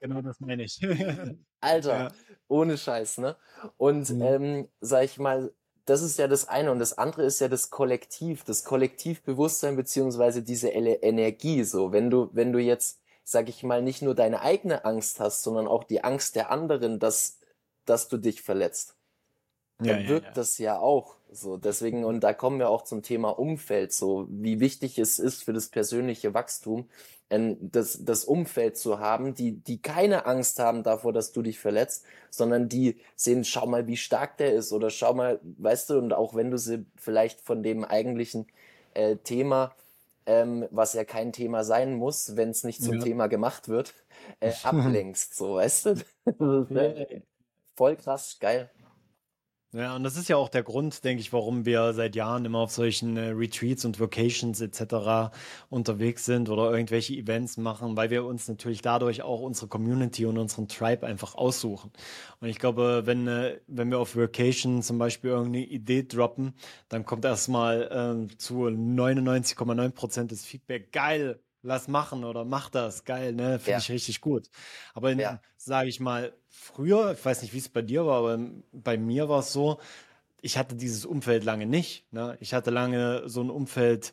[0.01, 0.81] Genau das meine ich.
[1.61, 2.13] Alter, ja.
[2.49, 3.37] ohne Scheiß, ne?
[3.77, 4.23] Und mhm.
[4.23, 5.53] ähm, sag ich mal,
[5.85, 10.43] das ist ja das eine und das andere ist ja das Kollektiv, das Kollektivbewusstsein beziehungsweise
[10.43, 11.63] diese Energie.
[11.65, 15.43] So, wenn du, wenn du jetzt sag ich mal, nicht nur deine eigene Angst hast,
[15.43, 17.41] sondern auch die Angst der anderen, dass,
[17.87, 18.97] dass du dich verletzt.
[19.79, 20.35] dann ja, wirkt ja, ja.
[20.35, 21.57] das ja auch so.
[21.57, 25.53] Deswegen, und da kommen wir auch zum Thema Umfeld, so wie wichtig es ist für
[25.53, 26.89] das persönliche Wachstum,
[27.29, 32.05] das, das Umfeld zu haben, die, die keine Angst haben davor, dass du dich verletzt,
[32.31, 36.13] sondern die sehen, schau mal, wie stark der ist oder schau mal, weißt du, und
[36.13, 38.47] auch wenn du sie vielleicht von dem eigentlichen
[38.93, 39.75] äh, Thema,
[40.27, 43.05] ähm, was ja kein Thema sein muss, wenn es nicht zum ja.
[43.05, 43.95] Thema gemacht wird,
[44.41, 45.95] äh, ablenkst, so, weißt du?
[47.77, 48.71] Voll krass, geil.
[49.77, 52.61] Ja, und das ist ja auch der Grund, denke ich, warum wir seit Jahren immer
[52.61, 55.35] auf solchen äh, Retreats und Vocations etc.
[55.69, 60.39] unterwegs sind oder irgendwelche Events machen, weil wir uns natürlich dadurch auch unsere Community und
[60.39, 61.91] unseren Tribe einfach aussuchen.
[62.41, 66.55] Und ich glaube, wenn, äh, wenn wir auf Vocation zum Beispiel irgendeine Idee droppen,
[66.89, 73.05] dann kommt erstmal äh, zu 99,9 Prozent des Feedback, geil, lass machen oder mach das,
[73.05, 73.59] geil, ne?
[73.59, 73.79] Finde ja.
[73.79, 74.49] ich richtig gut.
[74.93, 75.41] Aber ja.
[75.57, 78.39] sage ich mal, früher, ich weiß nicht, wie es bei dir war, aber
[78.73, 79.81] bei mir war es so,
[80.43, 82.13] ich hatte dieses Umfeld lange nicht.
[82.13, 82.37] Ne?
[82.39, 84.13] Ich hatte lange so ein Umfeld,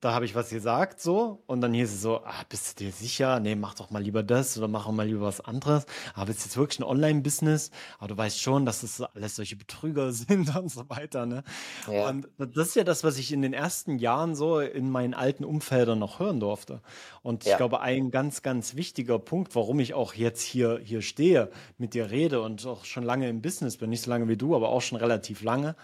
[0.00, 2.92] da habe ich was gesagt so und dann hieß es so, ah, bist du dir
[2.92, 3.38] sicher?
[3.38, 5.86] Nee, mach doch mal lieber das oder mach auch mal lieber was anderes.
[6.14, 9.54] Aber es ist jetzt wirklich ein Online-Business, aber du weißt schon, dass das alles solche
[9.54, 11.24] Betrüger sind und so weiter.
[11.24, 11.44] Ne?
[11.90, 12.08] Ja.
[12.08, 15.44] Und das ist ja das, was ich in den ersten Jahren so in meinen alten
[15.44, 16.80] Umfeldern noch hören durfte.
[17.22, 17.52] Und ja.
[17.52, 21.94] ich glaube, ein ganz, ganz wichtiger Punkt, warum ich auch jetzt hier, hier stehe, mit
[21.94, 24.70] dir rede und auch schon lange im Business bin, nicht so lange wie du, aber
[24.70, 25.76] auch schon relativ lange,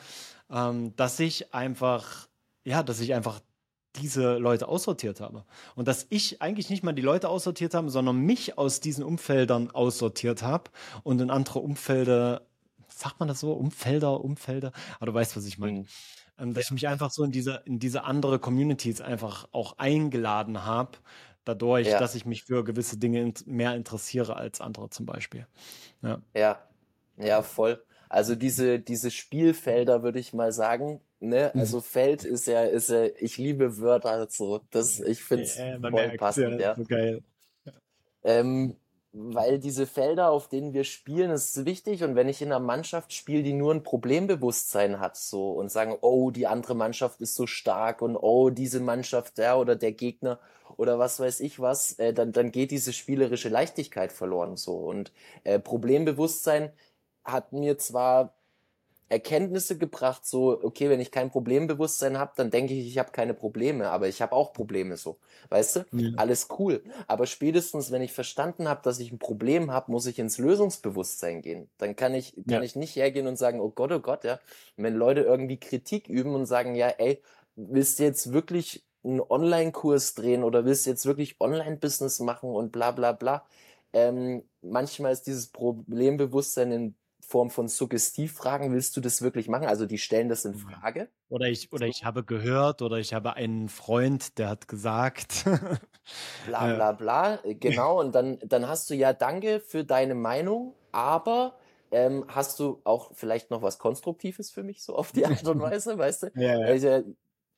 [0.51, 2.27] ähm, dass ich einfach
[2.67, 3.41] ja, dass ich einfach
[3.97, 5.45] diese Leute aussortiert habe.
[5.75, 9.71] Und dass ich eigentlich nicht mal die Leute aussortiert habe, sondern mich aus diesen Umfeldern
[9.71, 10.71] aussortiert habe
[11.03, 12.43] und in andere Umfelder,
[12.89, 13.53] sagt man das so?
[13.53, 14.73] Umfelder, Umfelder?
[14.97, 15.81] Aber du weißt, was ich meine.
[15.81, 15.87] Mhm.
[16.39, 16.69] Ähm, dass ja.
[16.69, 20.99] ich mich einfach so in diese, in diese andere Communities einfach auch eingeladen habe,
[21.45, 21.99] dadurch, ja.
[21.99, 25.47] dass ich mich für gewisse Dinge mehr interessiere als andere zum Beispiel.
[26.03, 26.59] Ja, ja,
[27.17, 27.83] ja voll.
[28.09, 31.61] Also diese, diese Spielfelder, würde ich mal sagen, ne, mhm.
[31.61, 35.79] also Feld ist ja, ist ja, ich liebe Wörter so, das, ich finde es ja,
[35.81, 36.75] voll passend, ja.
[36.75, 37.23] So geil.
[38.25, 38.77] Ähm,
[39.19, 43.15] weil diese Felder, auf denen wir spielen, ist wichtig und wenn ich in einer Mannschaft
[43.15, 47.47] spiele, die nur ein Problembewusstsein hat, so und sagen, oh, die andere Mannschaft ist so
[47.47, 50.39] stark und oh, diese Mannschaft, der oder der Gegner
[50.77, 55.13] oder was weiß ich was, äh, dann, dann geht diese spielerische Leichtigkeit verloren, so und
[55.45, 56.73] äh, Problembewusstsein
[57.25, 58.36] hat mir zwar
[59.09, 63.35] Erkenntnisse gebracht, so, okay, wenn ich kein Problembewusstsein habe, dann denke ich, ich habe keine
[63.35, 65.19] Probleme, aber ich habe auch Probleme so.
[65.49, 65.85] Weißt du?
[65.93, 66.11] Ja.
[66.17, 66.83] Alles cool.
[67.07, 71.41] Aber spätestens, wenn ich verstanden habe, dass ich ein Problem habe, muss ich ins Lösungsbewusstsein
[71.41, 71.69] gehen.
[71.79, 72.63] Dann kann ich, kann ja.
[72.63, 74.41] ich nicht hergehen und sagen, oh Gott, oh Gott, ja.
[74.77, 77.23] wenn Leute irgendwie Kritik üben und sagen, ja, ey,
[77.55, 82.73] willst du jetzt wirklich einen Online-Kurs drehen oder willst du jetzt wirklich Online-Business machen und
[82.73, 83.47] bla bla bla.
[83.93, 86.95] Ähm, manchmal ist dieses Problembewusstsein in
[87.29, 89.67] Form von Suggestivfragen, willst du das wirklich machen?
[89.67, 91.09] Also die stellen das in Frage.
[91.29, 95.45] Oder ich, oder ich habe gehört oder ich habe einen Freund, der hat gesagt.
[96.47, 97.99] bla bla bla, äh, genau.
[97.99, 101.59] Und dann, dann hast du ja Danke für deine Meinung, aber
[101.91, 105.61] ähm, hast du auch vielleicht noch was Konstruktives für mich, so auf die Art und
[105.61, 106.27] Weise, weißt du?
[106.37, 106.67] Ja, ja.
[106.67, 107.03] Also,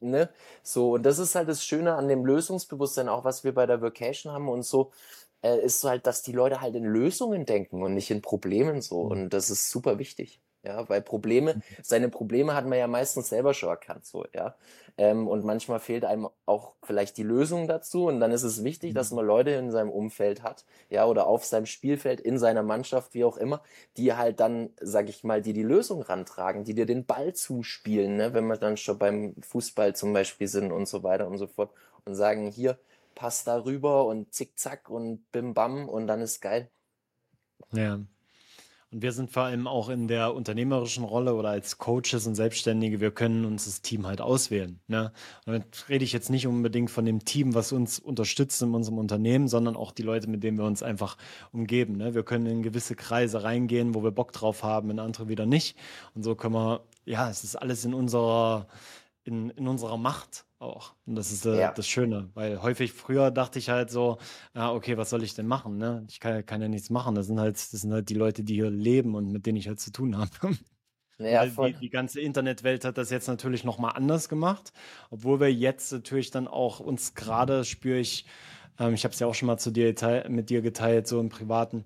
[0.01, 0.31] ne?
[0.63, 3.83] So, und das ist halt das Schöne an dem Lösungsbewusstsein, auch was wir bei der
[3.83, 4.93] Vacation haben und so
[5.43, 8.81] äh, ist so halt, dass die Leute halt in Lösungen denken und nicht in Problemen
[8.83, 9.05] so.
[9.05, 9.11] Mhm.
[9.11, 10.41] Und das ist super wichtig.
[10.65, 11.63] Ja, weil Probleme, mhm.
[11.83, 14.57] seine Probleme hat man ja meistens selber schon erkannt, so, ja.
[14.97, 18.07] Ähm, und manchmal fehlt einem auch vielleicht die Lösung dazu.
[18.07, 19.17] Und dann ist es wichtig, dass mhm.
[19.17, 23.25] man Leute in seinem Umfeld hat, ja, oder auf seinem Spielfeld, in seiner Mannschaft, wie
[23.25, 23.63] auch immer,
[23.97, 28.17] die halt dann, sag ich mal, die die Lösung rantragen, die dir den Ball zuspielen,
[28.17, 31.47] ne, wenn wir dann schon beim Fußball zum Beispiel sind und so weiter und so
[31.47, 31.71] fort
[32.05, 32.79] und sagen, hier,
[33.19, 36.71] Pass darüber und zickzack und bim bam und dann ist geil.
[37.73, 37.99] Ja.
[38.91, 43.01] Und wir sind vor allem auch in der unternehmerischen Rolle oder als Coaches und Selbstständige,
[43.01, 44.81] wir können uns das Team halt auswählen.
[44.87, 45.13] Ne?
[45.45, 49.49] Damit rede ich jetzt nicht unbedingt von dem Team, was uns unterstützt in unserem Unternehmen,
[49.49, 51.19] sondern auch die Leute, mit denen wir uns einfach
[51.53, 51.97] umgeben.
[51.97, 52.15] Ne?
[52.15, 55.77] Wir können in gewisse Kreise reingehen, wo wir Bock drauf haben, in andere wieder nicht.
[56.15, 58.69] Und so können wir, ja, es ist alles in unserer,
[59.29, 60.95] in, in unserer Macht auch.
[61.07, 61.73] Und das ist äh, ja.
[61.73, 64.19] das Schöne, weil häufig früher dachte ich halt so,
[64.55, 65.77] ja, okay, was soll ich denn machen?
[65.77, 66.05] Ne?
[66.09, 67.15] Ich kann, kann ja nichts machen.
[67.15, 69.69] Das sind halt, das sind halt die Leute, die hier leben und mit denen ich
[69.69, 70.31] halt zu tun habe.
[71.21, 74.73] Ja, die, die, ganze Internetwelt hat das jetzt natürlich nochmal anders gemacht,
[75.11, 78.25] obwohl wir jetzt natürlich dann auch uns gerade spüre ich,
[78.79, 79.97] ähm, ich habe es ja auch schon mal zu dir
[80.29, 81.85] mit dir geteilt, so im Privaten,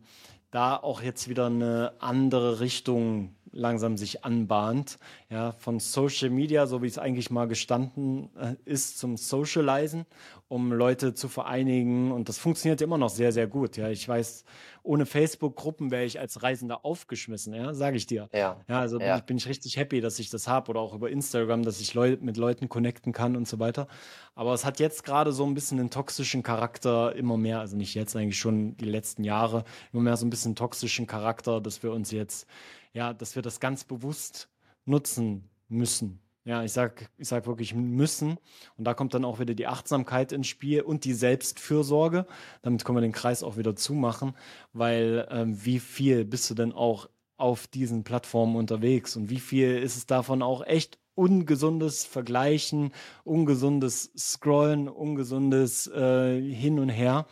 [0.50, 4.98] da auch jetzt wieder eine andere Richtung langsam sich anbahnt.
[5.30, 10.06] Ja, von Social Media, so wie es eigentlich mal gestanden äh, ist, zum Socializen,
[10.48, 12.12] um Leute zu vereinigen.
[12.12, 13.76] Und das funktioniert immer noch sehr, sehr gut.
[13.76, 14.44] Ja, ich weiß,
[14.82, 18.28] ohne Facebook-Gruppen wäre ich als Reisender aufgeschmissen, ja, sage ich dir.
[18.32, 18.60] Ja.
[18.68, 19.06] ja also ja.
[19.06, 21.80] Bin, ich, bin ich richtig happy, dass ich das habe oder auch über Instagram, dass
[21.80, 23.86] ich Leu mit Leuten connecten kann und so weiter.
[24.34, 27.94] Aber es hat jetzt gerade so ein bisschen einen toxischen Charakter immer mehr, also nicht
[27.94, 31.92] jetzt eigentlich schon die letzten Jahre, immer mehr so ein bisschen toxischen Charakter, dass wir
[31.92, 32.46] uns jetzt,
[32.92, 34.48] ja, dass wir das ganz bewusst
[34.84, 36.20] nutzen müssen.
[36.44, 38.36] Ja, ich sag, ich sag wirklich müssen.
[38.76, 42.26] Und da kommt dann auch wieder die Achtsamkeit ins Spiel und die Selbstfürsorge.
[42.62, 44.34] Damit können wir den Kreis auch wieder zumachen,
[44.72, 49.78] weil ähm, wie viel bist du denn auch auf diesen Plattformen unterwegs und wie viel
[49.78, 52.92] ist es davon auch echt ungesundes Vergleichen,
[53.24, 57.26] ungesundes Scrollen, ungesundes äh, Hin und Her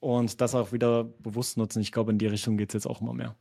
[0.00, 1.80] und das auch wieder bewusst nutzen.
[1.80, 3.36] Ich glaube, in die Richtung geht es jetzt auch immer mehr.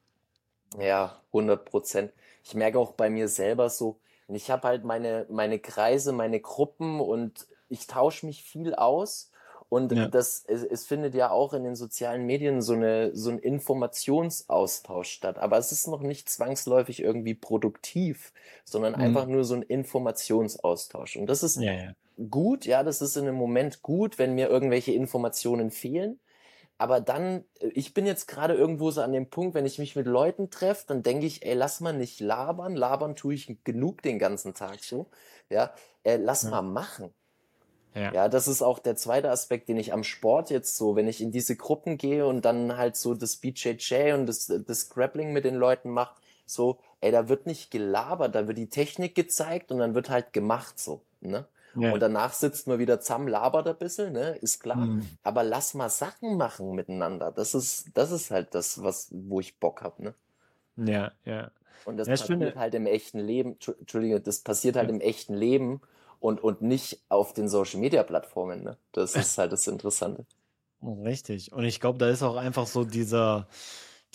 [0.80, 2.12] Ja, 100 Prozent.
[2.44, 3.98] Ich merke auch bei mir selber so,
[4.28, 9.30] ich habe halt meine, meine Kreise, meine Gruppen und ich tausche mich viel aus.
[9.70, 10.08] Und ja.
[10.08, 15.10] das, es, es, findet ja auch in den sozialen Medien so, eine, so ein Informationsaustausch
[15.10, 15.40] statt.
[15.40, 18.34] Aber es ist noch nicht zwangsläufig irgendwie produktiv,
[18.66, 19.02] sondern mhm.
[19.02, 21.16] einfach nur so ein Informationsaustausch.
[21.16, 21.96] Und das ist ja, ja.
[22.30, 26.20] gut, ja, das ist in einem Moment gut, wenn mir irgendwelche Informationen fehlen.
[26.84, 29.96] Aber dann, äh, ich bin jetzt gerade irgendwo so an dem Punkt, wenn ich mich
[29.96, 32.76] mit Leuten treffe, dann denke ich, ey, lass mal nicht labern.
[32.76, 35.08] Labern tue ich genug den ganzen Tag so.
[35.50, 35.74] Ja,
[36.04, 36.50] äh, lass ja.
[36.50, 37.14] mal machen.
[37.96, 38.12] Ja.
[38.12, 41.22] ja, das ist auch der zweite Aspekt, den ich am Sport jetzt so, wenn ich
[41.22, 45.46] in diese Gruppen gehe und dann halt so das BJJ und das, das Grappling mit
[45.46, 49.78] den Leuten mache, so, ey, da wird nicht gelabert, da wird die Technik gezeigt und
[49.78, 51.48] dann wird halt gemacht so, ne?
[51.76, 51.94] Ja.
[51.94, 54.36] Und danach sitzt man wieder zusammen, labert ein bisschen, ne?
[54.42, 54.78] Ist klar.
[54.78, 55.08] Mhm.
[55.24, 57.32] Aber lass mal Sachen machen miteinander.
[57.32, 60.14] Das ist, das ist halt das, was, wo ich Bock hab, ne?
[60.78, 61.52] Ja, ja.
[61.86, 62.56] Und das ja, passiert finde...
[62.56, 64.96] halt im echten Leben, Entschuldige, das passiert halt ja.
[64.96, 65.82] im echten Leben
[66.20, 68.78] und, und nicht auf den Social Media Plattformen, ne?
[68.92, 70.26] Das ist halt das Interessante.
[70.82, 71.54] Richtig.
[71.54, 73.48] Und ich glaube, da ist auch einfach so dieser,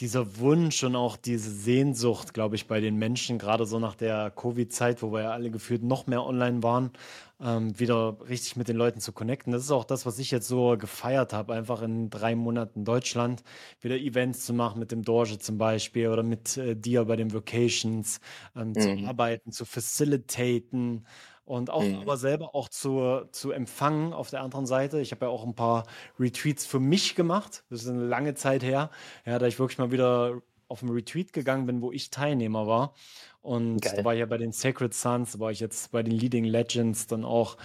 [0.01, 4.31] dieser Wunsch und auch diese Sehnsucht, glaube ich, bei den Menschen, gerade so nach der
[4.31, 6.93] Covid-Zeit, wo wir ja alle gefühlt noch mehr online waren,
[7.41, 9.53] ähm, wieder richtig mit den Leuten zu connecten.
[9.53, 13.43] Das ist auch das, was ich jetzt so gefeiert habe, einfach in drei Monaten Deutschland
[13.81, 17.33] wieder Events zu machen mit dem Dorje zum Beispiel oder mit äh, dir bei den
[17.33, 18.21] Vocations,
[18.55, 18.81] ähm, mhm.
[18.81, 21.07] zu arbeiten, zu facilitaten
[21.49, 22.01] und auch mhm.
[22.01, 25.01] aber selber auch zu, zu empfangen auf der anderen Seite.
[25.01, 25.87] Ich habe ja auch ein paar
[26.21, 27.65] Retweets für mich gemacht.
[27.71, 28.91] Das ist eine lange Zeit her,
[29.25, 32.93] ja, da ich wirklich mal wieder auf einen Retreat gegangen bin, wo ich Teilnehmer war.
[33.41, 33.95] Und Geil.
[33.97, 36.45] da war ich ja bei den Sacred Sons, da war ich jetzt bei den Leading
[36.45, 37.57] Legends dann auch.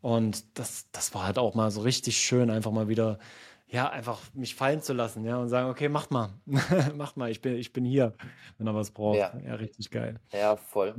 [0.00, 3.18] Und das, das war halt auch mal so richtig schön, einfach mal wieder,
[3.66, 6.30] ja, einfach mich fallen zu lassen, ja, und sagen, okay, macht mal,
[6.94, 8.14] macht mal, ich bin, ich bin hier,
[8.58, 9.18] wenn er was braucht.
[9.18, 10.20] Ja, ja richtig geil.
[10.32, 10.94] Ja, voll.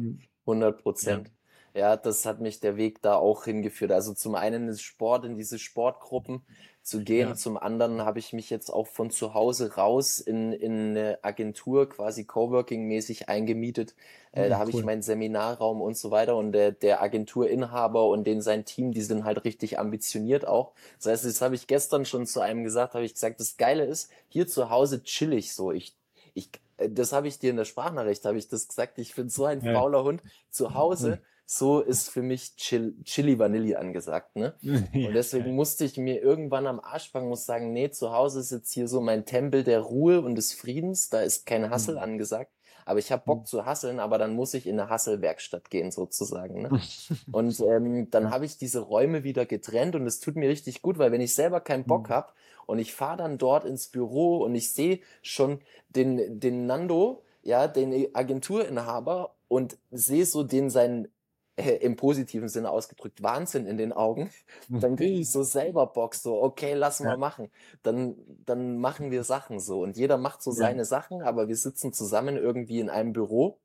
[0.45, 0.81] 100 mhm.
[0.81, 1.27] Prozent.
[1.29, 1.33] Ja.
[1.73, 3.91] Ja, das hat mich der Weg da auch hingeführt.
[3.91, 6.43] Also zum einen ist Sport in diese Sportgruppen,
[6.83, 7.29] zu gehen.
[7.29, 7.35] Ja.
[7.35, 11.89] Zum anderen habe ich mich jetzt auch von zu Hause raus in, in eine Agentur
[11.89, 13.95] quasi Coworking-mäßig eingemietet.
[14.33, 14.81] Äh, da habe cool.
[14.81, 19.01] ich meinen Seminarraum und so weiter und der, der Agenturinhaber und den sein Team, die
[19.01, 20.73] sind halt richtig ambitioniert auch.
[20.97, 23.85] Das heißt, das habe ich gestern schon zu einem gesagt, habe ich gesagt, das Geile
[23.85, 25.71] ist, hier zu Hause chill ich so.
[25.71, 25.95] Ich,
[26.33, 29.29] ich, äh, das habe ich dir in der Sprachnachricht, habe ich das gesagt, ich bin
[29.29, 29.73] so ein ja.
[29.73, 30.21] fauler Hund.
[30.49, 34.55] Zu Hause mhm so ist für mich Chill, Chili Vanille angesagt, ne?
[34.63, 38.51] Und deswegen musste ich mir irgendwann am Arsch fangen, muss sagen, nee, zu Hause ist
[38.51, 42.01] jetzt hier so mein Tempel der Ruhe und des Friedens, da ist kein Hassel mhm.
[42.01, 42.51] angesagt.
[42.85, 43.45] Aber ich habe Bock mhm.
[43.45, 46.63] zu hasseln, aber dann muss ich in eine Hasselwerkstatt gehen sozusagen.
[46.63, 46.81] Ne?
[47.31, 50.97] und ähm, dann habe ich diese Räume wieder getrennt und es tut mir richtig gut,
[50.97, 52.13] weil wenn ich selber keinen Bock mhm.
[52.13, 52.33] habe
[52.65, 57.67] und ich fahre dann dort ins Büro und ich sehe schon den, den Nando, ja,
[57.67, 61.07] den Agenturinhaber und sehe so den seinen
[61.55, 64.31] äh, im positiven Sinne ausgedrückt Wahnsinn in den Augen,
[64.69, 67.17] dann kriege ich so selber Bock, so, okay, lass mal ja.
[67.17, 67.49] machen.
[67.83, 69.81] Dann, dann machen wir Sachen so.
[69.81, 70.57] Und jeder macht so ja.
[70.57, 73.59] seine Sachen, aber wir sitzen zusammen irgendwie in einem Büro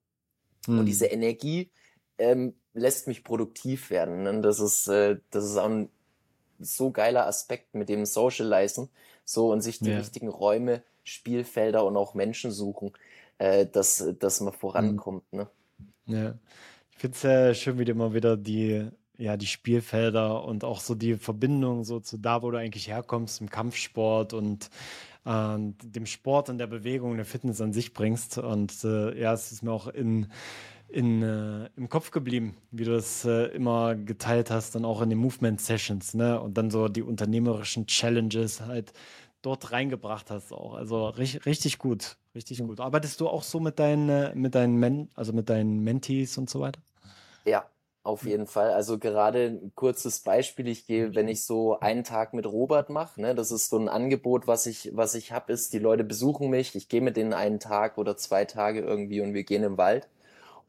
[0.66, 0.80] hm.
[0.80, 1.70] und diese Energie
[2.18, 4.26] ähm, lässt mich produktiv werden.
[4.26, 5.88] Und das ist, äh, das ist auch ein
[6.60, 8.90] so geiler Aspekt mit dem Socializen,
[9.24, 9.98] so und sich die ja.
[9.98, 12.92] richtigen Räume, Spielfelder und auch Menschen suchen,
[13.38, 14.58] äh, dass, dass man hm.
[14.58, 15.24] vorankommt.
[15.30, 15.38] Hm.
[15.38, 15.48] Ne?
[16.04, 16.34] Ja.
[16.98, 18.88] Ich finde es sehr schön, wie du immer wieder die,
[19.18, 23.40] ja, die Spielfelder und auch so die Verbindung so zu da, wo du eigentlich herkommst,
[23.40, 24.68] im Kampfsport und
[25.24, 28.38] äh, dem Sport und der Bewegung, der Fitness an sich bringst.
[28.38, 30.26] Und äh, ja, es ist mir auch in,
[30.88, 35.10] in, äh, im Kopf geblieben, wie du das äh, immer geteilt hast, dann auch in
[35.10, 36.40] den Movement Sessions, ne?
[36.40, 38.92] Und dann so die unternehmerischen Challenges halt
[39.42, 40.74] dort reingebracht hast auch.
[40.74, 42.80] Also richtig, richtig gut, richtig gut.
[42.80, 46.58] Arbeitest du auch so mit deinen, mit deinen Men also mit deinen Mentees und so
[46.58, 46.80] weiter?
[47.48, 47.68] Ja,
[48.02, 48.70] auf jeden Fall.
[48.70, 50.68] Also gerade ein kurzes Beispiel.
[50.68, 53.88] Ich gehe, wenn ich so einen Tag mit Robert mache, ne, das ist so ein
[53.88, 57.34] Angebot, was ich, was ich habe, ist, die Leute besuchen mich, ich gehe mit denen
[57.34, 60.08] einen Tag oder zwei Tage irgendwie und wir gehen im Wald.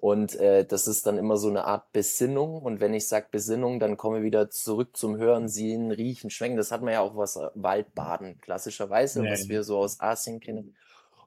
[0.02, 2.62] Und äh, das ist dann immer so eine Art Besinnung.
[2.62, 6.56] Und wenn ich sag Besinnung, dann komme ich wieder zurück zum Hören, Sehen, Riechen, Schmecken.
[6.56, 9.32] Das hat man ja auch was äh, Waldbaden klassischerweise, nee.
[9.32, 10.76] was wir so aus Asien kennen.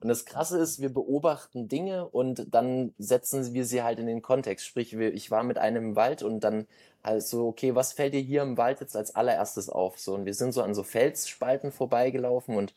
[0.02, 4.20] Und das Krasse ist, wir beobachten Dinge und dann setzen wir sie halt in den
[4.20, 4.66] Kontext.
[4.66, 6.66] Sprich, ich war mit einem im Wald und dann
[7.04, 10.00] halt so, okay, was fällt dir hier im Wald jetzt als allererstes auf?
[10.00, 12.74] So, und wir sind so an so Felsspalten vorbeigelaufen und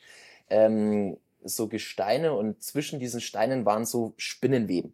[0.52, 4.94] ähm, so Gesteine und zwischen diesen Steinen waren so Spinnenweben.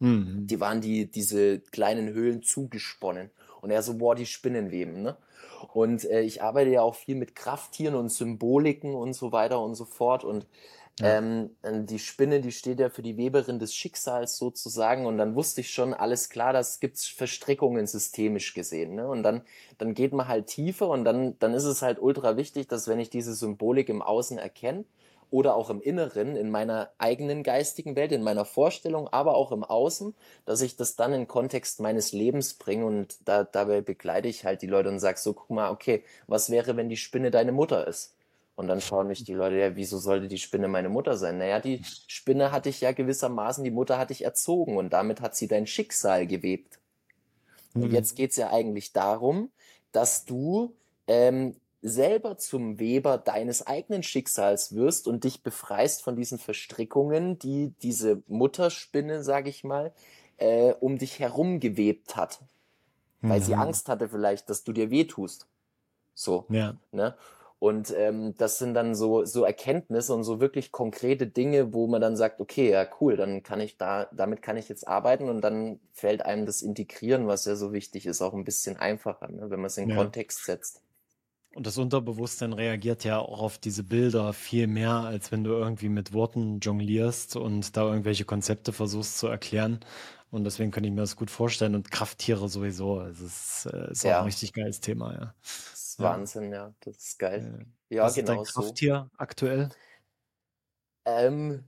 [0.00, 0.48] Mhm.
[0.48, 3.30] Die waren die, diese kleinen Höhlen zugesponnen.
[3.60, 5.16] Und er so, boah, die Spinnenweben, ne?
[5.72, 9.74] Und äh, ich arbeite ja auch viel mit Krafttieren und Symboliken und so weiter und
[9.74, 10.24] so fort.
[10.24, 10.46] Und
[11.02, 15.06] ähm, die Spinne, die steht ja für die Weberin des Schicksals sozusagen.
[15.06, 18.94] Und dann wusste ich schon, alles klar, das gibt's Verstrickungen systemisch gesehen.
[18.94, 19.06] Ne?
[19.06, 19.42] Und dann,
[19.78, 23.00] dann geht man halt tiefer und dann, dann ist es halt ultra wichtig, dass wenn
[23.00, 24.84] ich diese Symbolik im Außen erkenne,
[25.30, 29.64] oder auch im Inneren, in meiner eigenen geistigen Welt, in meiner Vorstellung, aber auch im
[29.64, 34.44] Außen, dass ich das dann in Kontext meines Lebens bringe und da, dabei begleite ich
[34.44, 37.52] halt die Leute und sage so, guck mal, okay, was wäre, wenn die Spinne deine
[37.52, 38.15] Mutter ist?
[38.56, 41.36] Und dann schauen mich die Leute, ja, wieso sollte die Spinne meine Mutter sein?
[41.36, 45.36] Naja, die Spinne hatte ich ja gewissermaßen, die Mutter hatte ich erzogen und damit hat
[45.36, 46.78] sie dein Schicksal gewebt.
[47.74, 47.82] Mhm.
[47.82, 49.50] Und jetzt geht's ja eigentlich darum,
[49.92, 50.74] dass du
[51.06, 57.74] ähm, selber zum Weber deines eigenen Schicksals wirst und dich befreist von diesen Verstrickungen, die
[57.82, 59.92] diese Mutterspinne, sag ich mal,
[60.38, 62.40] äh, um dich herum gewebt hat.
[63.20, 63.60] Weil sie mhm.
[63.60, 65.46] Angst hatte vielleicht, dass du dir wehtust.
[66.14, 66.46] So.
[66.48, 66.76] Ja.
[66.92, 67.14] Ne?
[67.58, 72.02] Und ähm, das sind dann so, so Erkenntnisse und so wirklich konkrete Dinge, wo man
[72.02, 75.40] dann sagt, okay, ja cool, dann kann ich da, damit kann ich jetzt arbeiten und
[75.40, 79.48] dann fällt einem das Integrieren, was ja so wichtig ist, auch ein bisschen einfacher, ne,
[79.48, 79.96] wenn man es in ja.
[79.96, 80.82] Kontext setzt.
[81.54, 85.88] Und das Unterbewusstsein reagiert ja auch auf diese Bilder viel mehr, als wenn du irgendwie
[85.88, 89.80] mit Worten jonglierst und da irgendwelche Konzepte versuchst zu erklären.
[90.30, 91.74] Und deswegen kann ich mir das gut vorstellen.
[91.74, 93.00] Und Krafttiere sowieso.
[93.00, 94.16] Es ist, äh, ist ja.
[94.16, 95.34] auch ein richtig geiles Thema, ja.
[95.98, 96.74] Ist Wahnsinn, ja.
[96.80, 97.66] Das ist geil.
[97.88, 98.42] Ja, Was genau.
[98.42, 99.18] Ist dein Krafttier so.
[99.18, 99.68] aktuell?
[101.04, 101.64] Ähm,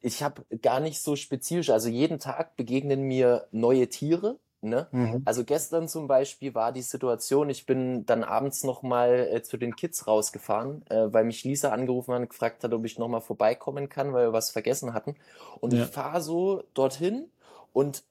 [0.00, 4.88] ich habe gar nicht so spezifisch, also jeden Tag begegnen mir neue Tiere Ne?
[4.92, 5.22] Mhm.
[5.26, 9.76] Also gestern zum Beispiel war die Situation, ich bin dann abends nochmal äh, zu den
[9.76, 13.90] Kids rausgefahren, äh, weil mich Lisa angerufen hat und gefragt hat, ob ich nochmal vorbeikommen
[13.90, 15.16] kann, weil wir was vergessen hatten.
[15.60, 15.84] Und ja.
[15.84, 17.26] ich fahre so dorthin
[17.74, 18.04] und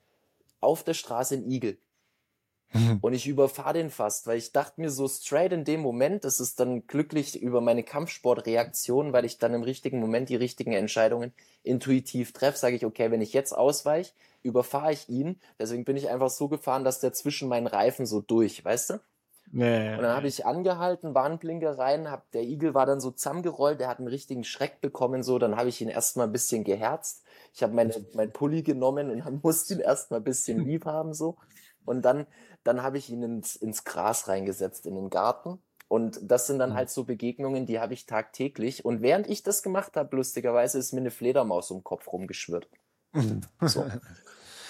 [0.62, 1.78] auf der Straße ein Igel.
[2.74, 3.00] Mhm.
[3.02, 6.40] Und ich überfahre den fast, weil ich dachte mir so straight in dem Moment, das
[6.40, 11.34] ist dann glücklich über meine Kampfsportreaktion, weil ich dann im richtigen Moment die richtigen Entscheidungen
[11.64, 15.40] intuitiv treffe, sage ich, okay, wenn ich jetzt ausweiche, überfahre ich ihn.
[15.60, 19.00] Deswegen bin ich einfach so gefahren, dass der zwischen meinen Reifen so durch, weißt du?
[19.56, 23.80] Nee, und dann habe ich angehalten, Warnblinker rein, hab, der Igel war dann so zusammengerollt,
[23.80, 27.24] der hat einen richtigen Schreck bekommen, so, dann habe ich ihn erstmal ein bisschen geherzt.
[27.54, 31.14] Ich habe meine, mein Pulli genommen und dann musste ihn erstmal ein bisschen lieb haben,
[31.14, 31.38] so.
[31.86, 32.26] Und dann
[32.64, 35.60] dann habe ich ihn ins, ins Gras reingesetzt in den Garten.
[35.88, 36.76] Und das sind dann mhm.
[36.76, 38.84] halt so Begegnungen, die habe ich tagtäglich.
[38.84, 42.68] Und während ich das gemacht habe, lustigerweise ist mir eine Fledermaus um den Kopf rumgeschwirrt.
[43.62, 43.86] so.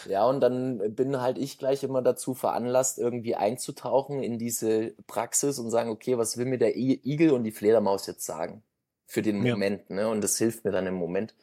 [0.10, 5.60] Ja, und dann bin halt ich gleich immer dazu veranlasst, irgendwie einzutauchen in diese Praxis
[5.60, 8.64] und sagen, okay, was will mir der Igel und die Fledermaus jetzt sagen?
[9.06, 9.96] Für den Moment, ja.
[9.96, 10.10] ne?
[10.10, 11.36] Und das hilft mir dann im Moment.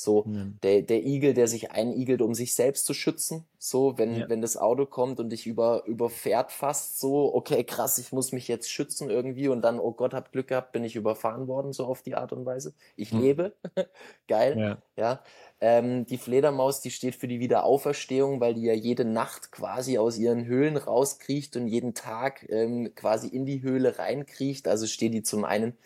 [0.00, 0.46] So, ja.
[0.62, 3.48] der, der Igel, der sich einigelt, um sich selbst zu schützen.
[3.58, 4.28] So, wenn, ja.
[4.28, 8.46] wenn das Auto kommt und dich über, überfährt fast so, okay, krass, ich muss mich
[8.46, 11.84] jetzt schützen irgendwie und dann, oh Gott, hab Glück gehabt, bin ich überfahren worden, so
[11.84, 12.74] auf die Art und Weise.
[12.94, 13.20] Ich hm.
[13.22, 13.56] lebe.
[14.28, 14.56] Geil.
[14.56, 14.78] Ja.
[14.96, 15.24] ja.
[15.60, 20.16] Ähm, die Fledermaus, die steht für die Wiederauferstehung, weil die ja jede Nacht quasi aus
[20.16, 24.68] ihren Höhlen rauskriecht und jeden Tag ähm, quasi in die Höhle reinkriecht.
[24.68, 25.76] Also steht die zum einen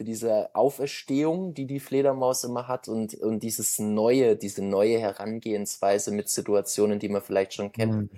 [0.00, 6.10] für diese Auferstehung, die die Fledermaus immer hat und, und dieses neue, diese neue Herangehensweise
[6.10, 7.94] mit Situationen, die man vielleicht schon kennt.
[7.94, 8.10] Mhm.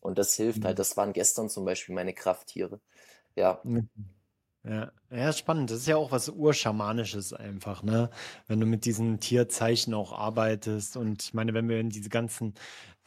[0.00, 0.74] Und das hilft halt.
[0.74, 0.78] Mhm.
[0.78, 2.80] Das waren gestern zum Beispiel meine Krafttiere.
[3.36, 3.60] Ja.
[3.62, 3.88] Mhm.
[4.64, 5.70] Ja, ja, spannend.
[5.70, 8.10] Das ist ja auch was Urschamanisches einfach, ne?
[8.46, 10.96] Wenn du mit diesen Tierzeichen auch arbeitest.
[10.96, 12.54] Und ich meine, wenn wir in diese ganzen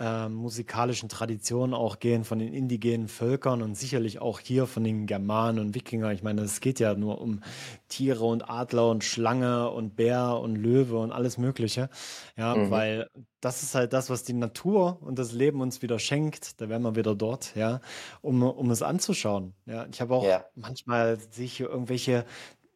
[0.01, 5.05] äh, musikalischen Traditionen auch gehen von den indigenen Völkern und sicherlich auch hier von den
[5.05, 6.11] Germanen und Wikinger.
[6.11, 7.41] Ich meine, es geht ja nur um
[7.87, 11.89] Tiere und Adler und Schlange und Bär und Löwe und alles Mögliche.
[12.35, 12.71] Ja, mhm.
[12.71, 13.09] weil
[13.41, 16.59] das ist halt das, was die Natur und das Leben uns wieder schenkt.
[16.61, 17.79] Da wären wir wieder dort, ja,
[18.21, 19.53] um, um es anzuschauen.
[19.65, 20.45] Ja, ich habe auch ja.
[20.55, 22.25] manchmal sehe ich hier irgendwelche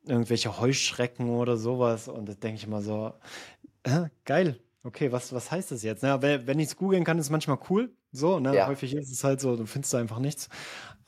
[0.08, 2.08] irgendwelche Heuschrecken oder sowas.
[2.08, 3.14] Und da denke ich immer so,
[3.84, 4.60] äh, geil.
[4.84, 6.04] Okay, was, was heißt das jetzt?
[6.04, 7.96] Ja, wenn ich es googeln kann, ist es manchmal cool.
[8.12, 8.56] So, ne?
[8.56, 8.68] Ja.
[8.68, 10.48] Häufig ist es halt so, du findest da einfach nichts.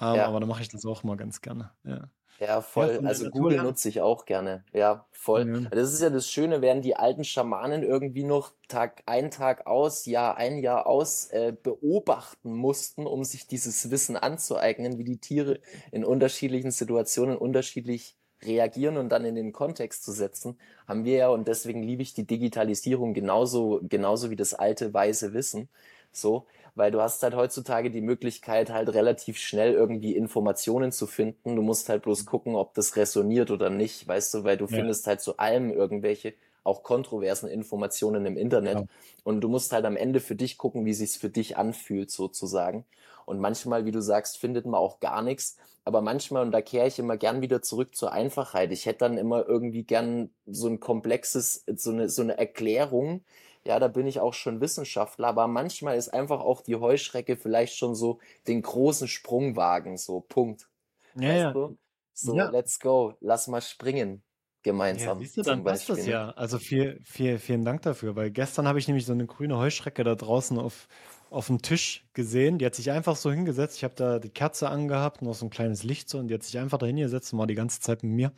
[0.01, 0.27] Ähm, ja.
[0.27, 1.71] Aber dann mache ich das auch mal ganz gerne.
[1.83, 2.09] Ja.
[2.39, 2.99] Ja, voll.
[3.01, 4.63] Ja, also Google nutze ich auch gerne.
[4.71, 5.61] Ja, voll.
[5.63, 5.69] Ja.
[5.69, 10.05] Das ist ja das Schöne, während die alten Schamanen irgendwie noch Tag ein, Tag aus,
[10.05, 15.59] Jahr ein, Jahr aus äh, beobachten mussten, um sich dieses Wissen anzueignen, wie die Tiere
[15.91, 21.29] in unterschiedlichen Situationen unterschiedlich reagieren und dann in den Kontext zu setzen, haben wir ja,
[21.29, 25.69] und deswegen liebe ich die Digitalisierung genauso, genauso wie das alte weise Wissen,
[26.11, 26.45] so,
[26.77, 31.55] weil du hast halt heutzutage die Möglichkeit, halt relativ schnell irgendwie Informationen zu finden.
[31.55, 34.77] Du musst halt bloß gucken, ob das resoniert oder nicht, weißt du, weil du ja.
[34.77, 38.79] findest halt zu allem irgendwelche auch kontroversen Informationen im Internet.
[38.79, 38.85] Ja.
[39.23, 42.85] Und du musst halt am Ende für dich gucken, wie sich's für dich anfühlt, sozusagen.
[43.25, 45.57] Und manchmal, wie du sagst, findet man auch gar nichts.
[45.85, 48.71] Aber manchmal, und da kehre ich immer gern wieder zurück zur Einfachheit.
[48.71, 53.23] Ich hätte dann immer irgendwie gern so ein komplexes, so eine, so eine Erklärung,
[53.67, 57.77] ja, da bin ich auch schon Wissenschaftler, aber manchmal ist einfach auch die Heuschrecke vielleicht
[57.77, 60.69] schon so den großen Sprungwagen, so Punkt.
[61.15, 61.51] Ja, weißt ja.
[61.51, 61.77] Du?
[62.13, 62.49] So, ja.
[62.49, 64.23] let's go, lass mal springen
[64.63, 65.19] gemeinsam.
[65.19, 66.29] Ja, siehst du, dann passt das ja.
[66.31, 70.05] Also viel, viel, vielen Dank dafür, weil gestern habe ich nämlich so eine grüne Heuschrecke
[70.05, 70.87] da draußen auf,
[71.29, 72.59] auf dem Tisch gesehen.
[72.59, 73.75] Die hat sich einfach so hingesetzt.
[73.77, 76.43] Ich habe da die Kerze angehabt, noch so ein kleines Licht so und die hat
[76.43, 78.31] sich einfach da hingesetzt und war die ganze Zeit mit mir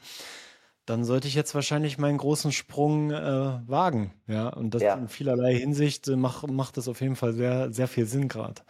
[0.89, 4.11] dann sollte ich jetzt wahrscheinlich meinen großen Sprung äh, wagen.
[4.25, 4.95] Ja, und das ja.
[4.95, 8.63] in vielerlei Hinsicht äh, macht, macht das auf jeden Fall sehr, sehr viel Sinn gerade.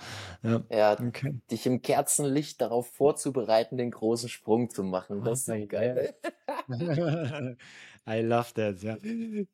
[0.43, 1.39] Ja, ja okay.
[1.49, 5.23] dich im Kerzenlicht darauf vorzubereiten, den großen Sprung zu machen.
[5.23, 6.13] Das ist geil.
[8.07, 8.97] I love that, ja.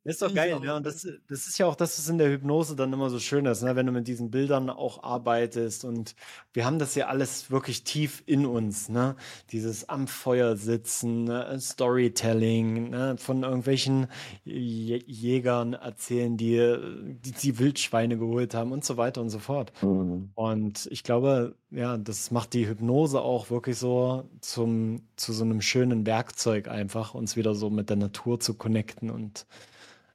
[0.04, 0.78] Ist doch geil, ja.
[0.78, 3.46] Und das, das ist ja auch das, was in der Hypnose dann immer so schön
[3.46, 3.76] ist, ne?
[3.76, 5.86] wenn du mit diesen Bildern auch arbeitest.
[5.86, 6.16] Und
[6.54, 9.16] wir haben das ja alles wirklich tief in uns, ne?
[9.52, 11.58] Dieses am Feuer sitzen, ne?
[11.60, 13.16] Storytelling, ne?
[13.18, 14.08] von irgendwelchen
[14.44, 16.78] Jägern erzählen, die,
[17.24, 19.72] die die Wildschweine geholt haben und so weiter und so fort.
[19.82, 20.32] Mhm.
[20.36, 25.62] Und ich glaube, ja, das macht die Hypnose auch wirklich so zum, zu so einem
[25.62, 29.46] schönen Werkzeug einfach, uns wieder so mit der Natur zu connecten und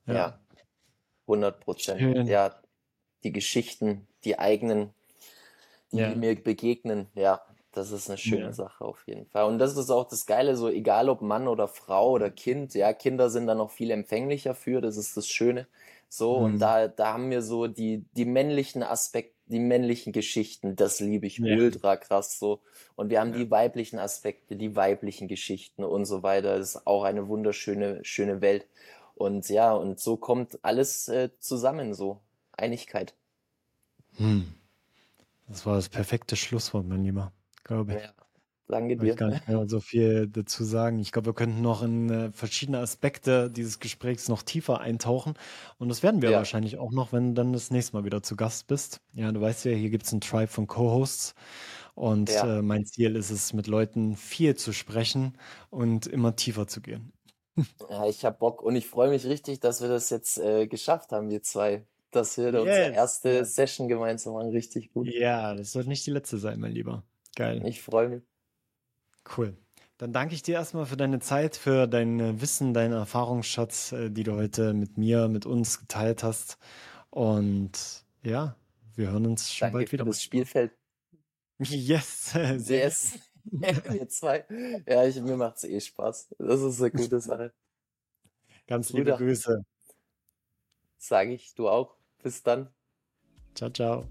[0.07, 0.15] ja.
[0.15, 0.41] ja
[1.27, 2.29] 100 Prozent.
[2.29, 2.61] Ja,
[3.23, 4.91] die Geschichten, die eigenen,
[5.93, 6.15] die ja.
[6.15, 7.41] mir begegnen, ja,
[7.73, 8.53] das ist eine schöne ja.
[8.53, 9.45] Sache auf jeden Fall.
[9.45, 12.93] Und das ist auch das Geile, so egal ob Mann oder Frau oder Kind, ja,
[12.93, 15.69] Kinder sind da noch viel empfänglicher für, das ist das Schöne.
[16.09, 16.45] So, mhm.
[16.45, 21.27] und da, da haben wir so die, die männlichen Aspekte, die männlichen Geschichten, das liebe
[21.27, 21.57] ich ja.
[21.57, 22.61] ultra krass so.
[22.97, 23.39] Und wir haben ja.
[23.39, 26.59] die weiblichen Aspekte, die weiblichen Geschichten und so weiter.
[26.59, 28.67] Das ist auch eine wunderschöne, schöne Welt.
[29.15, 32.21] Und ja, und so kommt alles äh, zusammen, so.
[32.53, 33.15] Einigkeit.
[34.17, 34.55] Hm.
[35.49, 37.33] Das war das perfekte Schlusswort, mein Lieber,
[37.65, 38.03] glaube ich.
[38.03, 38.13] Ja.
[38.71, 39.11] Danke dir.
[39.11, 40.99] Ich kann nicht mehr so viel dazu sagen.
[41.01, 45.35] Ich glaube, wir könnten noch in äh, verschiedene Aspekte dieses Gesprächs noch tiefer eintauchen.
[45.79, 46.39] Und das werden wir ja.
[46.39, 49.01] wahrscheinlich auch noch, wenn du dann das nächste Mal wieder zu Gast bist.
[49.13, 51.35] Ja, du weißt ja, hier gibt es einen Tribe von Co-Hosts.
[51.95, 52.59] Und ja.
[52.59, 55.37] äh, mein Ziel ist es, mit Leuten viel zu sprechen
[55.71, 57.13] und immer tiefer zu gehen.
[57.91, 61.13] Ja, ich habe Bock und ich freue mich richtig, dass wir das jetzt äh, geschafft
[61.13, 61.85] haben, wir zwei.
[62.11, 62.61] Dass wir yes.
[62.61, 64.51] unsere erste Session gemeinsam machen.
[64.51, 65.09] Richtig gut.
[65.09, 67.05] Ja, das sollte nicht die letzte sein, mein Lieber.
[67.37, 67.63] Geil.
[67.67, 68.30] Ich freue mich.
[69.37, 69.57] Cool.
[69.99, 74.11] Dann danke ich dir erstmal für deine Zeit, für dein äh, Wissen, deinen Erfahrungsschatz, äh,
[74.11, 76.57] die du heute mit mir, mit uns geteilt hast.
[77.11, 78.57] Und ja,
[78.95, 80.05] wir hören uns schon danke bald wieder.
[80.05, 80.73] Für das Spielfeld.
[81.63, 82.33] Yes.
[82.67, 83.19] yes.
[83.45, 84.47] wir zwei.
[84.87, 86.35] Ja, ich, mir es eh Spaß.
[86.39, 87.53] Das ist eine gute Sache.
[88.67, 89.63] Ganz liebe Grüße.
[90.97, 91.97] Sage ich, du auch.
[92.23, 92.71] Bis dann.
[93.55, 94.07] Ciao, ciao.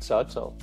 [0.00, 0.56] Ciao, ciao.